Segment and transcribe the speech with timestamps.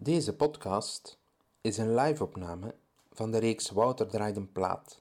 [0.00, 1.18] Deze podcast
[1.60, 2.74] is een live-opname
[3.12, 5.00] van de reeks Wouter draait een plaat,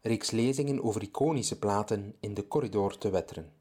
[0.00, 3.52] reeks lezingen over iconische platen in de corridor te Wetteren.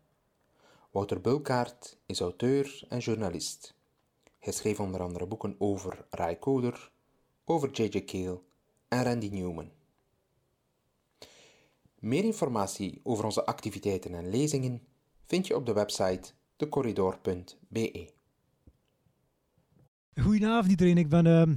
[0.92, 3.74] Wouter Bulkaert is auteur en journalist.
[4.40, 6.92] Hij schreef onder andere boeken over Ray Coder,
[7.46, 8.06] over J.J.
[8.06, 8.40] Cale
[8.88, 9.72] en Randy Newman.
[12.00, 14.82] Meer informatie over onze activiteiten en lezingen
[15.26, 18.18] vind je op de website decorridor.be.
[20.16, 21.56] Goedenavond iedereen, ik ben uh,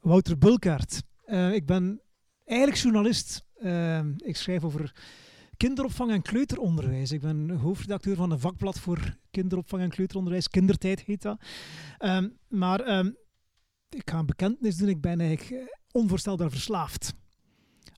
[0.00, 1.02] Wouter Bulkaert.
[1.26, 2.00] Uh, ik ben
[2.44, 3.44] eigenlijk journalist.
[3.62, 4.94] Uh, ik schrijf over
[5.56, 7.12] kinderopvang en kleuteronderwijs.
[7.12, 10.48] Ik ben hoofdredacteur van een vakblad voor kinderopvang en kleuteronderwijs.
[10.48, 11.40] Kindertijd heet dat.
[11.98, 13.10] Ehm, maar ehm,
[13.88, 14.88] ik ga een bekentenis doen.
[14.88, 17.14] Ik ben eigenlijk eh, onvoorstelbaar verslaafd.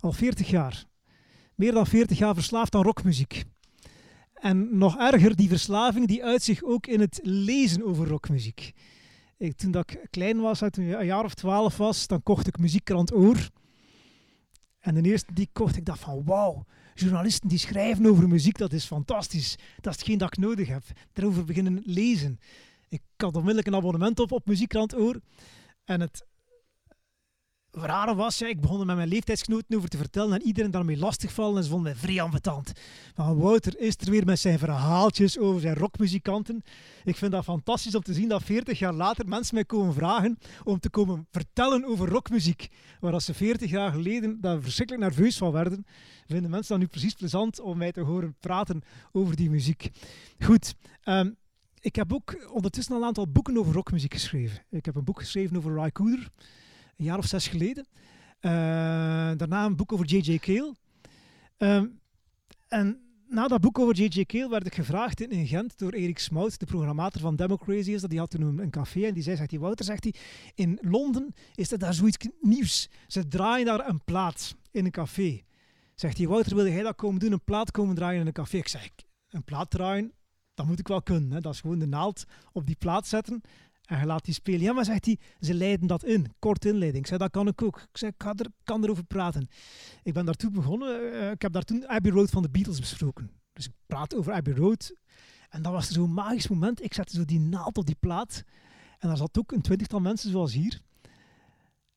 [0.01, 0.85] Al 40 jaar.
[1.55, 3.45] Meer dan 40 jaar verslaafd aan rockmuziek.
[4.35, 8.73] En nog erger, die verslaving die uit zich ook in het lezen over rockmuziek.
[9.39, 12.47] Ik, toen dat ik klein was, toen ik een jaar of twaalf was, dan kocht
[12.47, 13.51] ik muziekkrant Oor.
[14.79, 18.73] En de eerste die kocht, ik dacht van wauw, journalisten die schrijven over muziek, dat
[18.73, 19.57] is fantastisch.
[19.81, 20.83] Dat is hetgeen dat ik nodig heb.
[21.13, 22.39] Daarover beginnen lezen.
[22.89, 25.21] Ik had onmiddellijk een abonnement op op muziekkrant Oor.
[25.85, 26.27] En het
[27.71, 30.99] rare was, ja, ik begon er met mijn leeftijdsgenoten over te vertellen en iedereen daarmee
[30.99, 32.73] lastigvallen en ze vonden mij vrij ambetant.
[33.15, 36.63] Van Wouter is er weer met zijn verhaaltjes over zijn rockmuzikanten.
[37.05, 40.39] Ik vind dat fantastisch om te zien dat 40 jaar later mensen mij komen vragen
[40.65, 42.69] om te komen vertellen over rockmuziek.
[43.01, 45.87] Waar als ze 40 jaar geleden daar verschrikkelijk nerveus van werden,
[46.27, 49.91] vinden mensen dan nu precies plezant om mij te horen praten over die muziek.
[50.39, 50.75] Goed,
[51.05, 51.37] um,
[51.81, 54.63] ik heb ook ondertussen al een aantal boeken over rockmuziek geschreven.
[54.71, 55.91] Ik heb een boek geschreven over Ry
[56.99, 57.87] een jaar of zes geleden.
[58.41, 58.51] Uh,
[59.37, 60.39] daarna een boek over J.J.
[60.39, 60.75] Cale.
[61.59, 61.83] Uh,
[62.69, 64.25] en na dat boek over J.J.
[64.25, 68.11] Cale werd ik gevraagd in, Gent door Erik Smout, de programmator van Democracy is dat.
[68.11, 70.15] Die had toen een, een, café en die zei, zegt hij, Wouter, zegt hij,
[70.55, 72.89] in Londen is er daar zoiets nieuws.
[73.07, 75.43] Ze draaien daar een plaat in een café.
[75.95, 78.57] Zegt hij, Wouter, wilde jij dat komen doen, een plaat komen draaien in een café?
[78.57, 78.89] Ik zeg,
[79.29, 80.13] een plaat draaien,
[80.55, 81.31] dat moet ik wel kunnen.
[81.31, 81.41] Hè.
[81.41, 83.41] Dat is gewoon de naald op die plaat zetten
[83.89, 84.61] en je laat die spelen.
[84.61, 86.35] Ja, maar zegt hij, ze leiden dat in.
[86.39, 87.03] Kort inleiding.
[87.03, 87.77] Ik zei, dat kan ik ook.
[87.77, 89.49] Ik zei, ik ga er, kan erover praten.
[90.03, 91.01] Ik ben daartoe begonnen.
[91.03, 93.31] Uh, ik heb daar toen Abbey Road van de Beatles besproken.
[93.53, 94.95] Dus ik praat over Abbey Road.
[95.49, 96.83] En dat was zo'n magisch moment.
[96.83, 98.43] Ik zette zo die naald op die plaat.
[98.99, 100.81] En daar zat ook een twintigtal mensen zoals hier.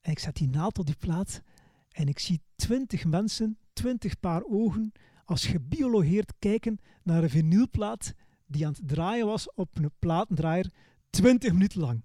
[0.01, 1.41] En ik zet die naald op die plaat.
[1.90, 4.91] En ik zie twintig mensen, twintig paar ogen,
[5.25, 8.13] als gebiologeerd kijken naar een vinylplaat
[8.46, 10.72] die aan het draaien was op een platendraaier
[11.12, 12.04] 20 minuten lang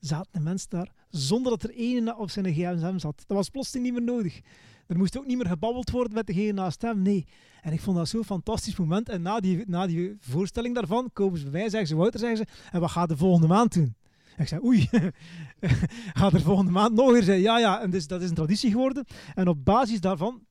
[0.00, 3.24] zaten de mensen daar zonder dat er één op zijn gsm zat.
[3.26, 4.40] Dat was plotseling niet meer nodig.
[4.86, 7.02] Er moest ook niet meer gebabbeld worden met degene naast hem.
[7.02, 7.26] Nee.
[7.60, 9.08] En ik vond dat zo'n fantastisch moment.
[9.08, 12.46] En na die, na die voorstelling daarvan komen ze bij zeggen ze, Wouter, zeggen ze,
[12.70, 13.94] en wat gaat de volgende maand doen?
[14.36, 14.88] En ik zei, oei,
[16.18, 17.40] gaat er volgende maand nog weer zijn?
[17.40, 19.04] Ja, ja, en dus, dat is een traditie geworden.
[19.34, 20.42] En op basis daarvan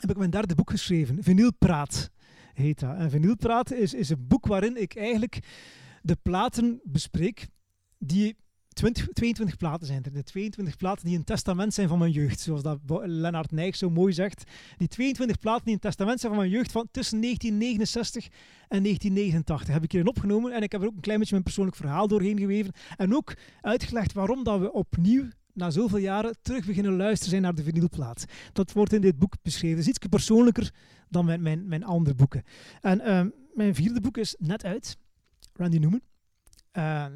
[0.00, 1.22] heb ik mijn derde boek geschreven.
[1.22, 2.10] Vinylpraat
[2.54, 2.96] heet dat.
[2.96, 5.40] En Vinylpraat is, is een boek waarin ik eigenlijk
[6.04, 7.48] de platen bespreek
[7.98, 8.36] die
[8.68, 10.12] 20, 22 platen zijn er.
[10.12, 12.40] De 22 platen die een testament zijn van mijn jeugd.
[12.40, 14.50] Zoals dat Lennart Nijg zo mooi zegt.
[14.76, 18.24] Die 22 platen die een testament zijn van mijn jeugd van tussen 1969
[18.68, 20.52] en 1989 heb ik hierin opgenomen.
[20.52, 22.72] En ik heb er ook een klein beetje mijn persoonlijk verhaal doorheen geweven.
[22.96, 27.54] En ook uitgelegd waarom dat we opnieuw na zoveel jaren terug beginnen luisteren zijn naar
[27.54, 28.24] de vinylplaat.
[28.52, 29.76] Dat wordt in dit boek beschreven.
[29.76, 30.72] Het is iets persoonlijker
[31.08, 32.42] dan mijn, mijn, mijn andere boeken.
[32.80, 33.20] En uh,
[33.54, 34.96] mijn vierde boek is net uit.
[35.56, 36.02] Randy Newman.
[36.72, 37.06] Uh,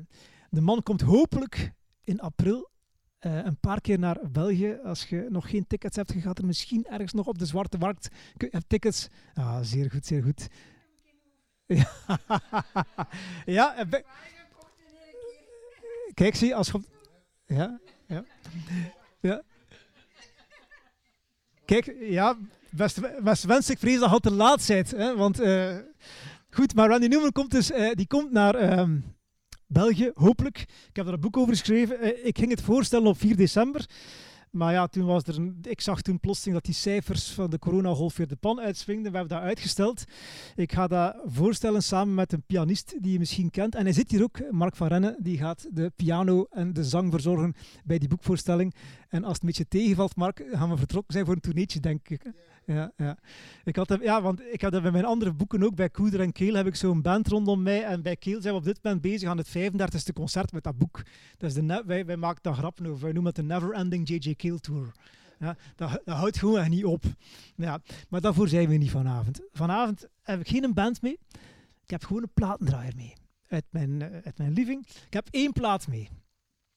[0.50, 1.72] de man komt hopelijk
[2.04, 2.71] in april
[3.21, 4.78] uh, een paar keer naar België.
[4.84, 8.09] Als je nog geen tickets hebt, er misschien ergens nog op de zwarte markt.
[8.37, 9.09] Je hebt tickets.
[9.34, 10.49] Ah, zeer goed, zeer goed.
[11.66, 11.91] Ja,
[13.47, 13.87] ja
[16.15, 16.81] kijk, zie, als je.
[17.47, 18.25] Ja, ja.
[19.20, 19.43] ja.
[21.65, 22.37] Kijk, ja,
[22.70, 24.91] best, best wens, ik vrees dat je te laat bent.
[24.91, 25.41] Hè, want.
[25.41, 25.76] Uh,
[26.58, 29.04] Goed, maar Randy Newman komt dus, uh, die komt naar um,
[29.66, 30.58] België, hopelijk.
[30.58, 32.05] Ik heb daar een boek over geschreven.
[32.05, 33.87] Uh, ik ging het voorstellen op 4 december.
[34.50, 38.16] Maar ja, toen was er ik zag toen plotseling dat die cijfers van de coronagolf
[38.16, 39.12] weer de pan uitswingden.
[39.12, 40.05] We hebben dat uitgesteld.
[40.55, 43.75] Ik ga dat voorstellen samen met een pianist die je misschien kent.
[43.75, 45.16] En hij zit hier ook, Mark van Rennen.
[45.19, 47.54] Die gaat de piano en de zang verzorgen
[47.84, 48.75] bij die boekvoorstelling.
[49.08, 52.08] En als het een beetje tegenvalt, Mark, gaan we vertrokken zijn voor een toerneetje, denk
[52.08, 52.22] ik
[52.75, 53.17] ja, ja.
[53.65, 55.75] Ik had, ja, want ik had bij mijn andere boeken ook.
[55.75, 57.85] Bij Koeder en Keel heb ik zo'n band rondom mij.
[57.85, 60.79] En bij Keel zijn we op dit moment bezig aan het 35e concert met dat
[60.79, 61.03] boek.
[61.38, 63.03] Is de wij, wij maken daar grappen over.
[63.03, 64.35] Wij noemen het de Never Ending J.J.
[64.35, 64.93] Keel Tour.
[65.38, 67.05] Ja, dat, dat houdt gewoon echt niet op.
[67.56, 69.41] Ja, maar daarvoor zijn we niet vanavond.
[69.53, 71.19] Vanavond heb ik geen band mee.
[71.85, 73.12] Ik heb gewoon een platendraaier mee.
[73.49, 74.87] Uit mijn, uh, uit mijn living.
[74.87, 76.09] Ik heb één plaat mee.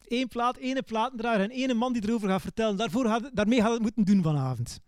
[0.07, 2.77] één plaat, ene platendrager en ene man die erover gaat vertellen.
[2.77, 4.79] Daarvoor had, daarmee had het moeten doen vanavond.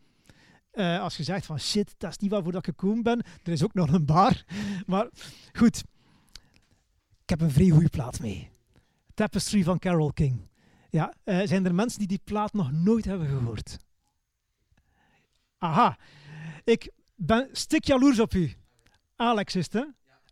[0.74, 3.24] Uh, als je zegt van shit, dat is niet waarvoor dat ik gekomen ben.
[3.44, 4.44] Er is ook nog een bar.
[4.86, 5.10] Maar
[5.54, 5.84] goed,
[7.22, 8.50] ik heb een vrij goede plaat mee.
[9.14, 10.48] Tapestry van Carol King.
[10.90, 13.78] Ja, uh, zijn er mensen die die plaat nog nooit hebben gehoord?
[15.58, 15.98] Aha,
[16.64, 18.54] ik ben stik jaloers op u.
[19.16, 19.86] Alex is het, hè?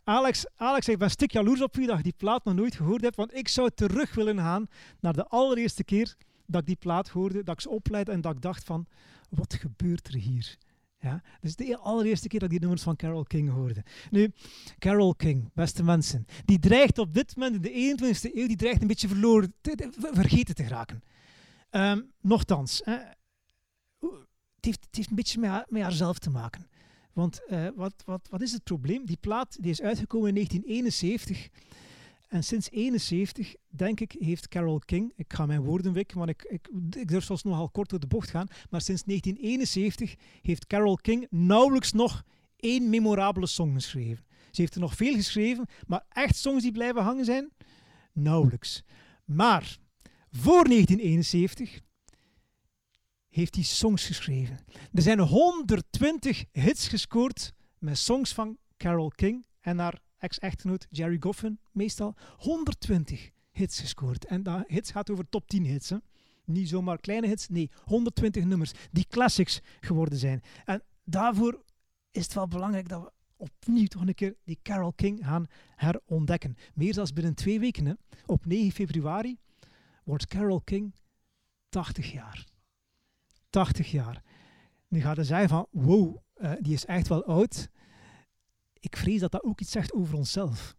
[0.04, 3.02] Alex, Alex, ik ben stik jaloers op u dat je die plaat nog nooit gehoord
[3.02, 4.66] hebt, want ik zou terug willen gaan
[5.00, 6.16] naar de allereerste keer
[6.46, 8.86] dat ik die plaat hoorde, dat ik ze opleidde en dat ik dacht van,
[9.28, 10.56] wat gebeurt er hier?
[10.98, 13.84] Ja, dus de allereerste keer dat ik die nummers van Carol King hoorde.
[14.10, 14.32] Nu,
[14.78, 18.80] Carol King, beste mensen, die dreigt op dit moment in de 21ste eeuw, die dreigt
[18.80, 21.02] een beetje verloren, te, vergeten te geraken.
[21.70, 22.96] Um, nochtans, hè,
[24.54, 26.66] het, heeft, een beetje met, haar, haarzelf te maken.
[27.12, 29.06] Want uh, wat, wat, wat is het probleem?
[29.06, 31.48] Die plaat die is uitgekomen in 1971.
[32.32, 36.42] En sinds 71, denk ik, heeft Carol King, ik ga mijn woorden wikken, want ik,
[36.42, 40.96] ik, ik durf zelfs nogal kort door de bocht gaan, maar sinds 1971 heeft Carol
[40.96, 42.22] King nauwelijks nog
[42.56, 44.24] één memorabele song geschreven.
[44.50, 47.52] Ze heeft er nog veel geschreven, maar echt songs die blijven hangen zijn?
[48.12, 48.82] Nauwelijks.
[49.24, 49.78] Maar
[50.30, 51.80] voor 1971
[53.28, 54.58] heeft hij songs geschreven.
[54.92, 61.58] Er zijn 120 hits gescoord met songs van Carol King en haar ex-echtgenoot Jerry Goffin,
[61.72, 64.24] meestal 120 hits gescoord.
[64.24, 65.90] En dat hits gaat over top 10 hits.
[65.90, 65.96] Hè.
[66.44, 70.42] Niet zomaar kleine hits, nee, 120 nummers die classics geworden zijn.
[70.64, 71.62] En daarvoor
[72.10, 75.46] is het wel belangrijk dat we opnieuw toch een keer die Carol King gaan
[75.76, 76.56] herontdekken.
[76.74, 77.92] Meer dan binnen twee weken, hè.
[78.26, 79.38] op 9 februari,
[80.04, 80.94] wordt Carol King
[81.68, 82.44] 80 jaar.
[83.50, 84.22] 80 jaar.
[84.88, 87.68] Nu gaat hij zeggen van, wow, uh, die is echt wel oud
[88.82, 90.76] ik vrees dat dat ook iets zegt over onszelf.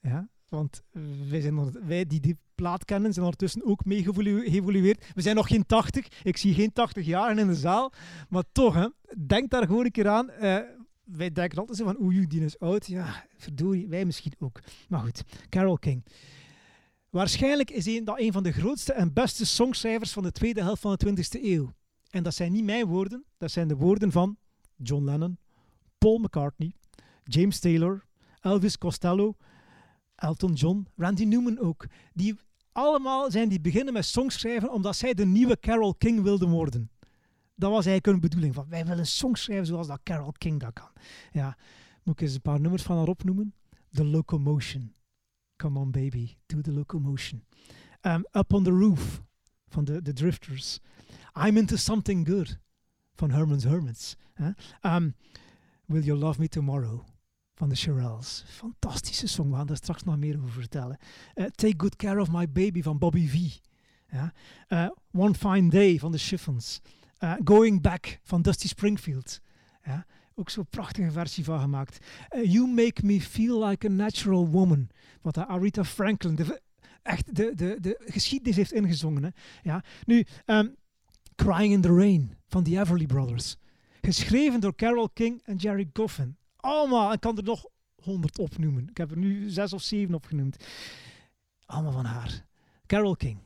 [0.00, 0.28] Ja?
[0.48, 0.82] Want
[1.28, 5.04] wij, zijn, wij die die plaat kennen, zijn ondertussen ook mee geëvolueerd.
[5.14, 6.08] We zijn nog geen 80.
[6.22, 7.92] Ik zie geen 80 jaar in de zaal.
[8.28, 8.88] Maar toch, hè,
[9.26, 10.30] denk daar gewoon een keer aan.
[10.30, 10.58] Uh,
[11.04, 12.86] wij denken altijd zo van, oei, die is oud.
[12.86, 14.60] Ja, verdorie, wij misschien ook.
[14.88, 16.04] Maar goed, Carol King.
[17.10, 20.80] Waarschijnlijk is hij dat een van de grootste en beste songschrijvers van de tweede helft
[20.80, 21.72] van de 20e eeuw.
[22.10, 24.36] En dat zijn niet mijn woorden, dat zijn de woorden van
[24.76, 25.38] John Lennon,
[25.98, 26.74] Paul McCartney,
[27.28, 28.04] James Taylor,
[28.40, 29.36] Elvis Costello,
[30.14, 31.86] Elton John, Randy Newman ook.
[32.12, 32.36] Die
[32.72, 36.90] allemaal zijn die beginnen met songs schrijven omdat zij de nieuwe Carol King wilden worden.
[37.54, 38.54] Dat was eigenlijk hun bedoeling.
[38.54, 40.90] Van, wij willen songs schrijven zoals dat Carol King dat kan.
[41.32, 41.56] Ja,
[42.02, 43.54] moet ik eens een paar nummers van haar opnoemen?
[43.92, 44.94] The Locomotion.
[45.56, 47.44] Come on baby, do the locomotion.
[48.02, 49.22] Um, Up on the Roof
[49.68, 50.80] van de, The Drifters.
[51.46, 52.58] I'm into something good
[53.14, 54.16] van Herman's Hermits.
[54.82, 55.14] Um,
[55.86, 57.04] Will You Love Me Tomorrow
[57.58, 58.44] van de Shirelles.
[58.46, 60.98] Fantastische song, we gaan daar straks nog meer over vertellen.
[61.34, 63.56] Uh, Take Good Care of My Baby van Bobby V.
[64.10, 64.32] Ja.
[64.68, 66.80] Uh, One Fine Day van de Chiffons.
[67.20, 69.40] Uh, Going Back van Dusty Springfield.
[69.84, 70.06] Ja.
[70.34, 71.98] Ook zo'n prachtige versie van gemaakt.
[72.42, 74.88] you Make Me Feel Like a Natural Woman.
[75.22, 76.60] Wat Aretha Franklin de,
[77.02, 79.22] echt de, de, de geschiedenis heeft ingezongen.
[79.22, 79.30] Hè.
[79.62, 79.84] Ja.
[80.04, 80.76] Nu, um,
[81.34, 83.56] Crying in the Rain van the Everly Brothers.
[84.00, 87.66] Geschreven door Carol King en Jerry Goffin allemaal, ik kan er nog
[88.02, 88.88] honderd opnoemen.
[88.88, 90.64] Ik heb er nu zes of zeven opgenoemd.
[91.66, 92.44] Allemaal van haar.
[92.86, 93.38] Carol King.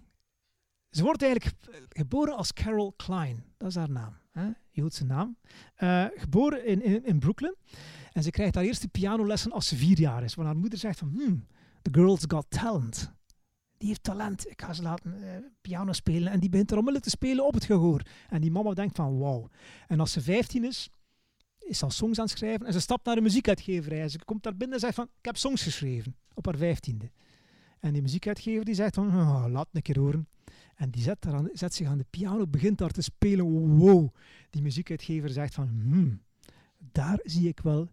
[0.91, 1.57] Ze wordt eigenlijk
[1.89, 3.45] geboren als Carol Klein.
[3.57, 4.17] Dat is haar naam.
[4.31, 4.51] Hè?
[4.71, 5.37] Joodse naam.
[5.79, 7.57] Uh, geboren in, in, in, Brooklyn.
[8.13, 10.35] En ze krijgt haar eerste pianolessen als ze vier jaar is.
[10.35, 11.47] Want haar moeder zegt van, hmm,
[11.83, 13.13] the girl's got talent.
[13.79, 14.51] Die heeft talent.
[14.51, 16.33] Ik ga ze laten uh, piano spelen.
[16.33, 18.03] En die begint er onmiddellijk te spelen op het gehoor.
[18.29, 19.47] En die mama denkt van, wow.
[19.87, 20.91] En als ze vijftien is,
[21.67, 24.09] is al songs aan het schrijven en ze stapt naar de muziekuitgeverij.
[24.09, 27.11] Ze komt daar binnen en zegt van, ik heb songs geschreven op haar vijftiende.
[27.81, 30.29] En die muziekuitgever die zegt van, oh, laat een keer horen.
[30.75, 33.77] En die zet, aan, zet zich aan de piano, begint daar te spelen.
[33.77, 34.15] Wow.
[34.51, 36.23] Die muziekuitgever zegt van, hmm,
[36.79, 37.89] daar zie ik wel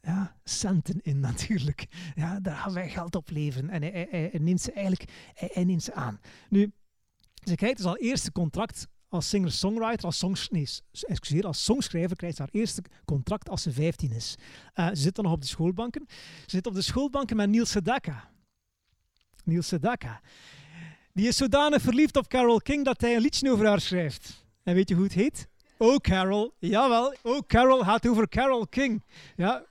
[0.00, 1.86] ja, centen in natuurlijk.
[2.14, 3.70] Ja, daar gaan wij geld op leveren.
[3.70, 5.12] En hij, neemt ze eigenlijk
[5.54, 6.20] neemt ze aan.
[6.48, 6.72] Nu,
[7.42, 10.68] ze krijgt dus al eerste contract als singer-songwriter, als, songs, nee,
[11.40, 14.34] als songschrijver krijgt ze haar eerste contract als ze 15 is.
[14.74, 16.04] Uh, ze zit dan nog op de schoolbanken.
[16.40, 18.30] Ze zit op de schoolbanken met Niels Sedaka.
[19.44, 20.20] Niels Sedaka.
[21.12, 24.44] Die is zodanig verliefd op Carol King dat hij een liedje over haar schrijft.
[24.62, 25.48] En weet je hoe het heet?
[25.76, 26.54] Oh Carol.
[26.58, 29.02] Jawel, Oh Carol gaat over Carol King.
[29.36, 29.64] Ja,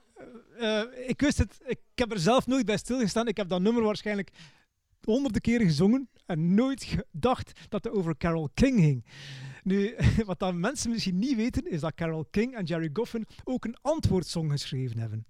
[0.60, 3.28] uh, ik wist het, ik heb er zelf nooit bij stilgestaan.
[3.28, 4.30] Ik heb dat nummer waarschijnlijk
[5.04, 9.04] honderden keren gezongen en nooit gedacht dat het over Carol King ging.
[9.62, 9.94] Nu,
[10.26, 13.76] wat dan mensen misschien niet weten, is dat Carol King en Jerry Goffin ook een
[13.82, 15.26] antwoordsong geschreven hebben.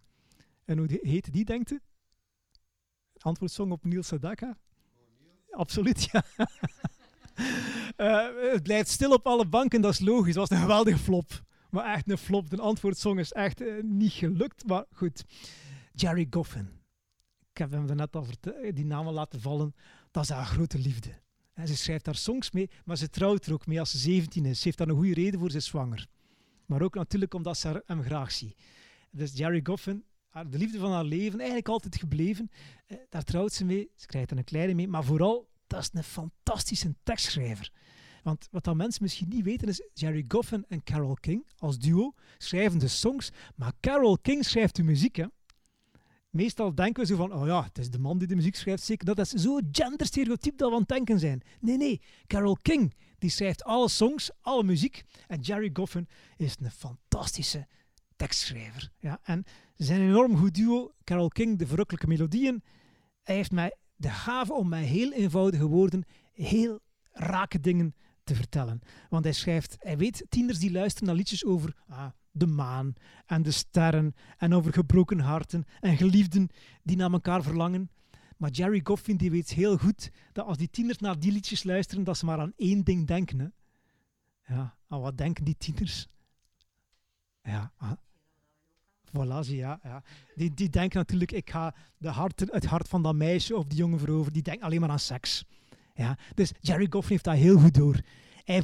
[0.65, 1.81] En hoe heette die, denkt u?
[3.19, 4.57] Antwoordsong op Niels Sedaka?
[5.51, 6.25] absoluut, ja.
[7.97, 10.35] uh, het blijft stil op alle banken, dat is logisch.
[10.35, 11.43] Dat was een geweldige flop.
[11.71, 12.51] Maar echt een flop.
[12.51, 14.67] De antwoordsong is echt uh, niet gelukt.
[14.67, 15.25] Maar goed.
[15.93, 16.69] Jerry Goffin.
[17.55, 18.27] Ik heb hem net al
[18.75, 19.75] die namen laten vallen.
[20.11, 21.11] Dat is haar grote liefde.
[21.65, 24.59] Ze schrijft daar songs mee, maar ze trouwt er ook mee als ze 17 is.
[24.59, 26.07] Ze heeft daar een goede reden voor, ze is zwanger.
[26.67, 28.57] Maar ook natuurlijk omdat ze hem graag ziet.
[29.11, 32.51] Dus Jerry Goffin, de liefde van haar leven, eigenlijk altijd gebleven.
[32.87, 35.91] Eh, daar trouwt ze mee, ze krijgt er een kleine mee, maar vooral, dat is
[35.93, 37.73] een fantastische tekstschrijver.
[38.23, 42.15] Want wat dan mensen misschien niet weten is, Jerry Goffin en Carole King als duo
[42.39, 45.17] schrijven de songs, maar Carole King schrijft de muziek.
[45.17, 45.27] Hè?
[46.35, 48.83] Meestal denken we zo van, oh ja, het is de man die de muziek schrijft,
[48.83, 49.07] zeker.
[49.07, 51.43] Dat is zo genderstereotyp dat we aan het denken zijn.
[51.61, 55.05] Nee, nee, Carole King, die schrijft alle songs, alle muziek.
[55.27, 57.67] En Jerry Goffin is een fantastische
[58.17, 58.91] tekstschrijver.
[58.99, 59.45] Ja, en
[59.77, 60.93] zijn enorm goed duo.
[61.05, 62.63] Carole King, de verrukkelijke melodieën.
[63.23, 66.81] Hij heeft mij de gave om mij heel eenvoudige woorden heel
[67.13, 68.81] rake dingen te vertellen.
[69.09, 72.95] Want hij schrijft, hij weet, tieners die luisteren naar liedjes over ah, de maan
[73.27, 76.49] en de sterren en over gebroken harten en geliefden
[76.83, 77.91] die naar elkaar verlangen.
[78.37, 82.05] Maar Jerry Goffin die weet heel goed dat als die tieners naar die liedjes luisteren,
[82.05, 83.39] dat ze maar aan één ding denken.
[83.39, 83.47] Hè.
[84.55, 86.09] Ja, aan wat denken die tieners?
[87.43, 87.93] Ja, ah.
[89.11, 90.03] Voilà, ja, ja.
[90.35, 93.79] Die, die denken natuurlijk, ik ga de hart, het hart van dat meisje of die
[93.79, 94.33] jongen veroveren.
[94.33, 95.45] Die denken alleen maar aan seks.
[95.95, 96.19] Ja.
[96.35, 98.01] Dus Jerry Goffin heeft dat heel goed door.
[98.45, 98.63] Hij,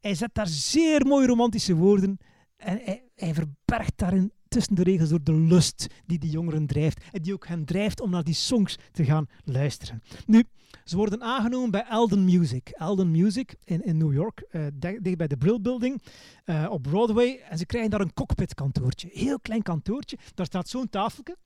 [0.00, 2.18] hij zet daar zeer mooie romantische woorden
[2.62, 2.80] en
[3.14, 7.32] hij, verbergt daarin tussen de regels door de lust die die jongeren drijft en die
[7.32, 10.02] ook hen drijft om naar die songs te gaan luisteren.
[10.26, 10.44] Nu,
[10.84, 12.68] ze worden aangenomen bij Elden Music.
[12.68, 14.66] Elden Music in, in New York, uh,
[15.00, 16.02] dicht bij de Brill Building
[16.44, 17.40] uh, op Broadway.
[17.48, 19.08] En ze krijgen daar een cockpitkantoortje.
[19.12, 20.18] Heel klein kantoortje.
[20.34, 21.36] Daar staat zo'n tafeltje.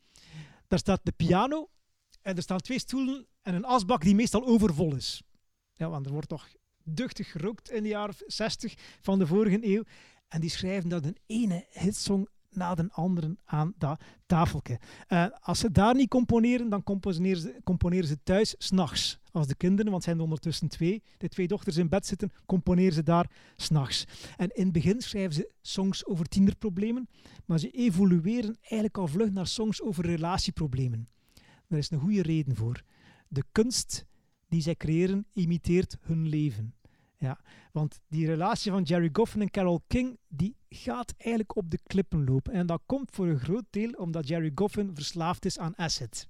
[0.68, 1.68] Daar staat de piano.
[2.22, 5.22] En er staan twee stoelen en een asbak die meestal overvol is.
[5.72, 6.48] Ja, want er wordt toch
[6.86, 9.82] duchtig gerookt in de jaren 60 van de vorige eeuw.
[10.28, 14.80] En die schrijven dat een ene hitsong na de andere aan dat tafeltje.
[15.08, 19.18] Uh, als ze daar niet componeren, dan componeren ze, componeren ze thuis s'nachts.
[19.32, 22.92] Als de kinderen, want zijn er ondertussen twee, de twee dochters in bed zitten, componeren
[22.92, 24.04] ze daar s'nachts.
[24.36, 27.08] En in het begin schrijven ze songs over tienerproblemen,
[27.44, 31.08] maar ze evolueren eigenlijk al vlug naar songs over relatieproblemen.
[31.68, 32.82] Daar is een goede reden voor.
[33.28, 34.04] De kunst
[34.48, 36.74] die zij creëren imiteert hun leven.
[37.18, 37.38] Ja,
[37.72, 42.24] want die relatie van Jerry Goffin en Carole King, die gaat eigenlijk op de klippen
[42.24, 42.52] lopen.
[42.52, 46.28] En dat komt voor een groot deel omdat Jerry Goffin verslaafd is aan acid.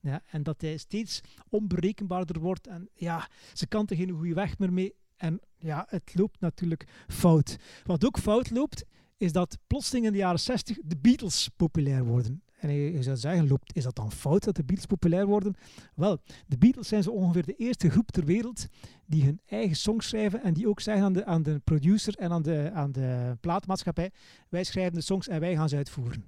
[0.00, 2.66] Ja, en dat hij steeds onberekenbaarder wordt.
[2.66, 4.94] En ja, ze kan er geen goede weg meer mee.
[5.16, 7.56] En ja, het loopt natuurlijk fout.
[7.84, 8.84] Wat ook fout loopt,
[9.16, 12.42] is dat plotseling in de jaren 60 de Beatles populair worden.
[12.68, 15.54] En je, zou zeggen, loopt, is dat dan fout dat de Beatles populair worden?
[15.94, 18.66] Wel, de Beatles zijn zo ongeveer de eerste groep ter wereld
[19.06, 22.32] die hun eigen songs schrijven en die ook zeggen aan de, aan de producer en
[22.32, 24.10] aan de, aan de plaatmaatschappij,
[24.48, 26.24] wij schrijven de songs en wij gaan ze uitvoeren.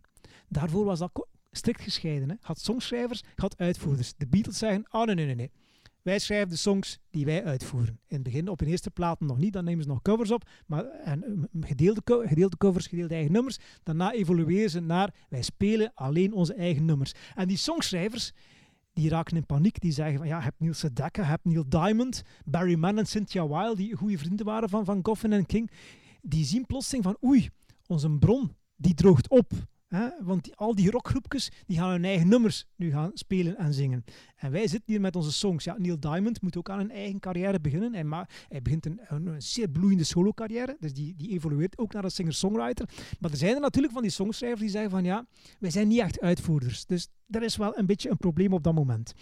[0.49, 2.31] Daarvoor was dat strikt gescheiden.
[2.31, 2.37] Hè.
[2.41, 4.15] Had songschrijvers, had uitvoerders.
[4.17, 5.51] De Beatles zeggen, oh nee, nee, nee, nee.
[6.09, 8.01] Wij schrijven de songs die wij uitvoeren.
[8.07, 10.49] In het begin op hun eerste platen nog niet, dan nemen ze nog covers op.
[10.67, 13.59] Maar, en eh, gedeelde, gedeelde covers, gedeelde eigen nummers.
[13.83, 17.13] Daarna evolueren ze naar wij spelen alleen onze eigen nummers.
[17.35, 18.33] En die songschrijvers,
[18.93, 19.81] die raken in paniek.
[19.81, 23.77] Die zeggen van ja, heb Neil Sedaka, heb Neil Diamond, Barry Mann en Cynthia Wilde,
[23.77, 25.71] die goede vrienden waren van, van Goffin en King.
[26.23, 27.49] Die zien plotseling van oei,
[27.87, 29.53] onze bron, die droogt op.
[30.21, 34.05] Want al die rockgroepjes die gaan hun eigen nummers nu gaan spelen en zingen.
[34.37, 35.65] En wij zitten hier met onze songs.
[35.65, 37.95] Ja, Neil Diamond moet ook aan een eigen carrière beginnen.
[37.95, 40.77] Hij, hij begint een, een, zeer bloeiende solo-carrière.
[40.81, 42.89] Dus die, die evolueert ook naar een singer-songwriter.
[43.21, 45.27] Maar er zijn er natuurlijk van die songschrijvers die zeggen van ja,
[45.59, 46.87] wij zijn niet echt uitvoerders.
[46.87, 49.13] Dus er is wel een beetje een probleem op dat moment.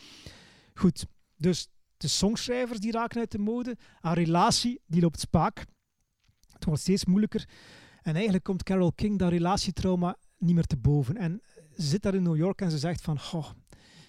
[0.74, 1.06] Goed,
[1.36, 3.76] dus de songschrijvers die raken uit de mode.
[4.00, 5.64] Haar relatie die loopt spaak.
[6.52, 7.48] Het wordt steeds moeilijker.
[8.02, 11.16] En eigenlijk komt Carol King dat relatietrauma niet meer te boven.
[11.16, 11.42] En
[11.74, 13.50] zit daar in New York en ze zegt van, goh,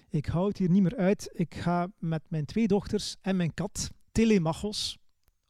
[0.09, 1.29] ik hou het hier niet meer uit.
[1.33, 4.97] Ik ga met mijn twee dochters en mijn kat, Telemachos,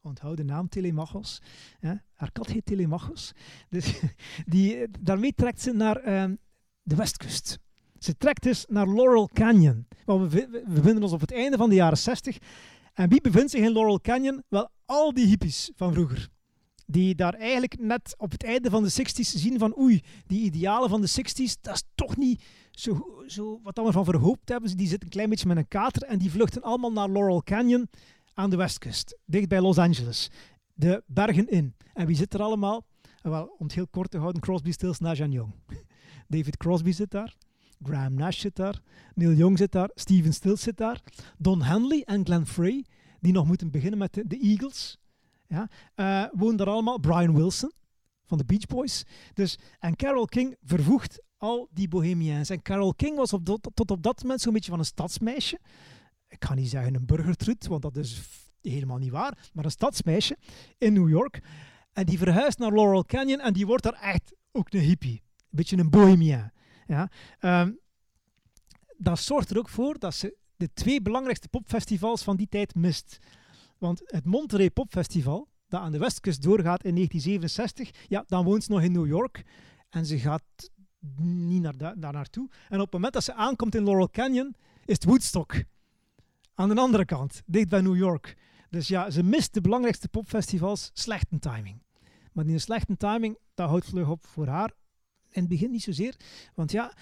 [0.00, 1.42] onthoud de naam Telemachos.
[1.80, 3.32] Ja, haar kat heet Telemachos.
[3.68, 4.00] Dus
[4.46, 6.36] die, daarmee trekt ze naar uh,
[6.82, 7.58] de westkust.
[7.98, 9.86] Ze trekt dus naar Laurel Canyon.
[10.04, 12.38] we, we bevinden ons op het einde van de jaren 60.
[12.94, 14.42] En wie bevindt zich in Laurel Canyon?
[14.48, 16.28] Wel, al die hippies van vroeger
[16.90, 20.88] die daar eigenlijk net op het einde van de 60s zien van oei, die idealen
[20.88, 24.76] van de 60s, dat is toch niet zo, zo wat we van verhoopt hebben.
[24.76, 27.88] Die zitten een klein beetje met een kater en die vluchten allemaal naar Laurel Canyon
[28.34, 30.30] aan de westkust, dicht bij Los Angeles.
[30.74, 31.74] De bergen in.
[31.94, 32.84] En wie zit er allemaal?
[33.22, 35.52] Wel, om het heel kort te houden, Crosby, Stills, Nash Young.
[36.28, 37.36] David Crosby zit daar.
[37.82, 38.80] Graham Nash zit daar,
[39.14, 41.02] Neil Young zit daar, Steven Stills zit daar,
[41.36, 42.84] Don Henley en Glenn Frey,
[43.20, 44.98] die nog moeten beginnen met de Eagles.
[45.48, 46.98] Ja, uh, wonen daar allemaal.
[46.98, 47.72] Brian Wilson
[48.24, 49.04] van de Beach Boys.
[49.34, 52.50] Dus, en Carole King vervoegt al die bohemians.
[52.50, 55.60] En Carole King was op tot op dat moment zo'n beetje van een stadsmeisje.
[56.28, 58.20] Ik ga niet zeggen een burgertrut, want dat is
[58.62, 59.48] helemaal niet waar.
[59.52, 60.36] Maar een stadsmeisje
[60.78, 61.40] in New York.
[61.92, 65.22] En die verhuist naar Laurel Canyon en die wordt daar echt ook een hippie.
[65.26, 66.52] Een beetje een bohemien.
[66.86, 67.10] Ja.
[67.40, 67.78] Um,
[68.96, 73.18] dat zorgt er ook voor dat ze de twee belangrijkste popfestivals van die tijd mist.
[73.78, 78.70] Want het Monterey Popfestival, dat aan de westkust doorgaat in 1967, ja, dan woont ze
[78.70, 79.44] nog in New York.
[79.88, 80.42] En ze gaat
[81.20, 82.48] niet naar daar naartoe.
[82.68, 84.54] En op het moment dat ze aankomt in Laurel Canyon,
[84.84, 85.62] is het Woodstock.
[86.54, 88.36] Aan de andere kant, dicht bij New York.
[88.70, 90.90] Dus ja, ze mist de belangrijkste popfestivals.
[90.92, 91.82] Slechte timing.
[92.32, 94.72] Maar die slechte timing, dat houdt vlug op voor haar.
[95.30, 96.16] In het begin niet zozeer.
[96.54, 96.92] Want ja,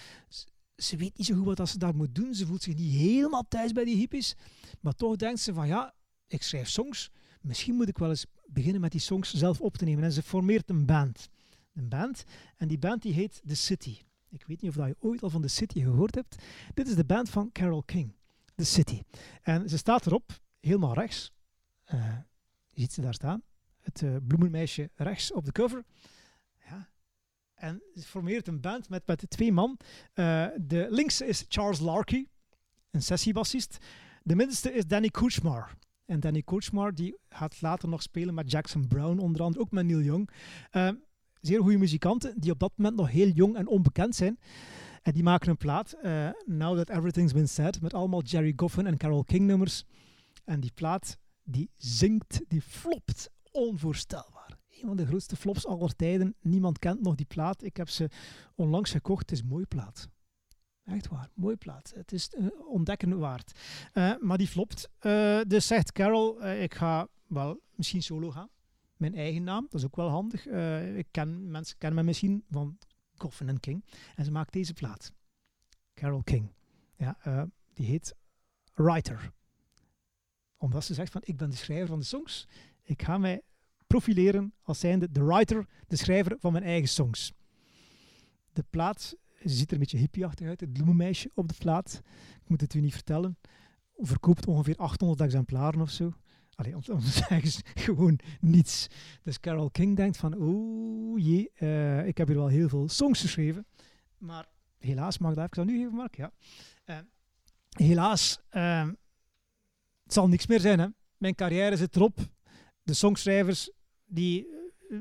[0.76, 2.35] ze weet niet zo goed wat ze daar moet doen.
[2.35, 4.37] Ze voelt zich niet helemaal thuis bij die hippies.
[4.80, 5.95] Maar toch denkt ze van ja,
[6.26, 7.11] ik schrijf songs.
[7.40, 10.04] Misschien moet ik wel eens beginnen met die songs zelf op te nemen.
[10.04, 11.28] En ze formeert een band.
[11.73, 12.25] Een band.
[12.56, 13.99] En die band die heet The City.
[14.28, 16.37] Ik weet niet of je ooit al van The City gehoord hebt.
[16.75, 18.14] Dit is de band van Carole King.
[18.54, 19.02] The City.
[19.42, 21.33] En ze staat erop, helemaal rechts.
[21.95, 22.16] Uh,
[22.68, 23.42] je ziet ze daar staan.
[23.80, 25.85] Het uh, bloemenmeisje rechts op de cover.
[26.68, 26.88] Ja.
[27.54, 29.78] En ze formeert een band met, met twee man.
[30.14, 32.26] Uh, de linkse is Charles Larky,
[32.90, 33.78] een sessiebassist.
[34.23, 35.76] De middenste is Danny Kuchmar.
[36.06, 39.86] En Danny Kuchmar die gaat later nog spelen met Jackson Brown, onder andere ook met
[39.86, 40.30] Neil Young.
[40.72, 40.90] Uh,
[41.40, 44.38] zeer goede muzikanten die op dat moment nog heel jong en onbekend zijn.
[45.02, 48.86] En die maken een plaat, uh, Now That Everything's Been Said, met allemaal Jerry Goffin
[48.86, 49.84] en Carole King nummers.
[50.44, 54.58] En die plaat, die zingt, die flopt onvoorstelbaar.
[54.68, 56.34] Een van de grootste flops aller tijden.
[56.40, 57.62] Niemand kent nog die plaat.
[57.62, 58.10] Ik heb ze
[58.54, 59.20] onlangs gekocht.
[59.20, 60.08] Het is een mooie plaat.
[60.87, 61.93] Echt waar, mooie plaat.
[61.95, 63.61] Het is uh, ontdekken waard.
[63.95, 64.90] Uh, maar die flopt.
[65.02, 68.49] Uh, dus zegt Carol, ik ga wel misschien solo gaan.
[68.97, 70.47] Mijn eigen naam, dat is ook wel handig.
[70.97, 72.78] ik mensen kennen me misschien van
[73.17, 73.84] Coffin King.
[74.15, 75.13] En ze maakt deze plaat.
[75.95, 76.52] Carol King.
[76.97, 77.19] Ja,
[77.75, 78.15] die heet
[78.75, 79.32] Writer.
[80.56, 82.49] Omdat ze zegt van, ik ben de schrijver van de songs.
[82.82, 83.43] Ik ga mij
[83.87, 87.32] profileren als zijnde de writer, de schrijver van mijn eigen songs.
[88.52, 89.17] De plaat
[89.50, 92.00] ziet er een beetje hippieachtig uit, het bloemenmeisje op de plaat.
[92.43, 93.39] Ik moet het u niet vertellen.
[93.97, 96.13] Verkoopt ongeveer 800 exemplaren of zo.
[96.54, 96.82] Allee, om,
[97.75, 98.87] gewoon niets.
[99.23, 103.21] Dus Carol King denkt van, oh jee, uh, ik heb hier wel heel veel songs
[103.21, 103.67] geschreven.
[104.19, 106.17] Maar helaas, mag dat even aan u geven, Mark?
[106.17, 106.32] Ja.
[106.87, 106.99] Uh,
[107.69, 108.89] helaas, uh,
[110.02, 110.78] het zal niks meer zijn.
[110.78, 110.87] Hè.
[111.17, 112.19] Mijn carrière zit erop.
[112.82, 113.71] De songschrijvers,
[114.04, 114.47] die,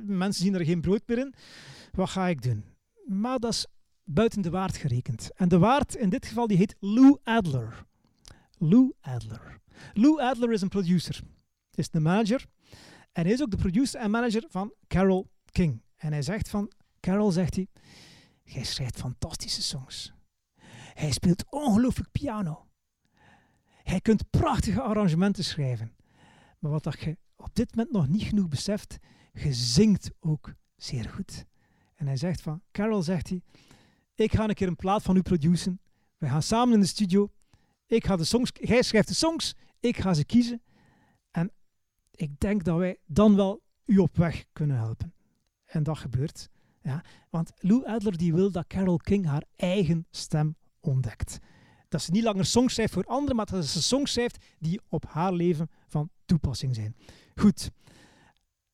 [0.06, 1.34] mensen zien er geen brood meer in.
[1.92, 2.64] Wat ga ik doen?
[3.06, 3.68] Maar dat is
[4.06, 5.32] buiten de waard gerekend.
[5.36, 7.86] En de waard in dit geval die heet Lou Adler.
[8.58, 9.60] Lou Adler.
[9.94, 11.22] Lou Adler is een producer.
[11.72, 12.46] Is de manager.
[13.12, 15.82] En hij is ook de producer en manager van Carol King.
[15.96, 17.68] En hij zegt van, Carol zegt hij,
[18.44, 20.14] jij schrijft fantastische songs.
[20.94, 22.68] Hij speelt ongelooflijk piano.
[23.84, 25.96] Hij kunt prachtige arrangementen schrijven.
[26.60, 28.98] Maar wat dat je op dit moment nog niet genoeg beseft,
[29.34, 31.46] je zingt ook zeer goed.
[31.96, 33.42] En hij zegt van, Carol zegt hij,
[34.16, 35.80] ik ga een keer een plaat van u produceren.
[36.18, 37.32] We gaan samen in de studio.
[37.86, 40.62] Ik ga de songs, jij schrijft de songs, ik ga ze kiezen.
[41.32, 41.52] En
[42.12, 45.14] ik denk dat wij dan wel u op weg kunnen helpen.
[45.66, 46.50] En dat gebeurt.
[46.82, 51.40] Ja, want Lou Adler die wil dat Carol King haar eigen stem ontdekt.
[51.88, 55.06] Dat ze niet langer songs schrijft voor anderen, maar dat ze songs schrijft die op
[55.08, 56.96] haar leven van toepassing zijn.
[57.36, 57.72] Goed.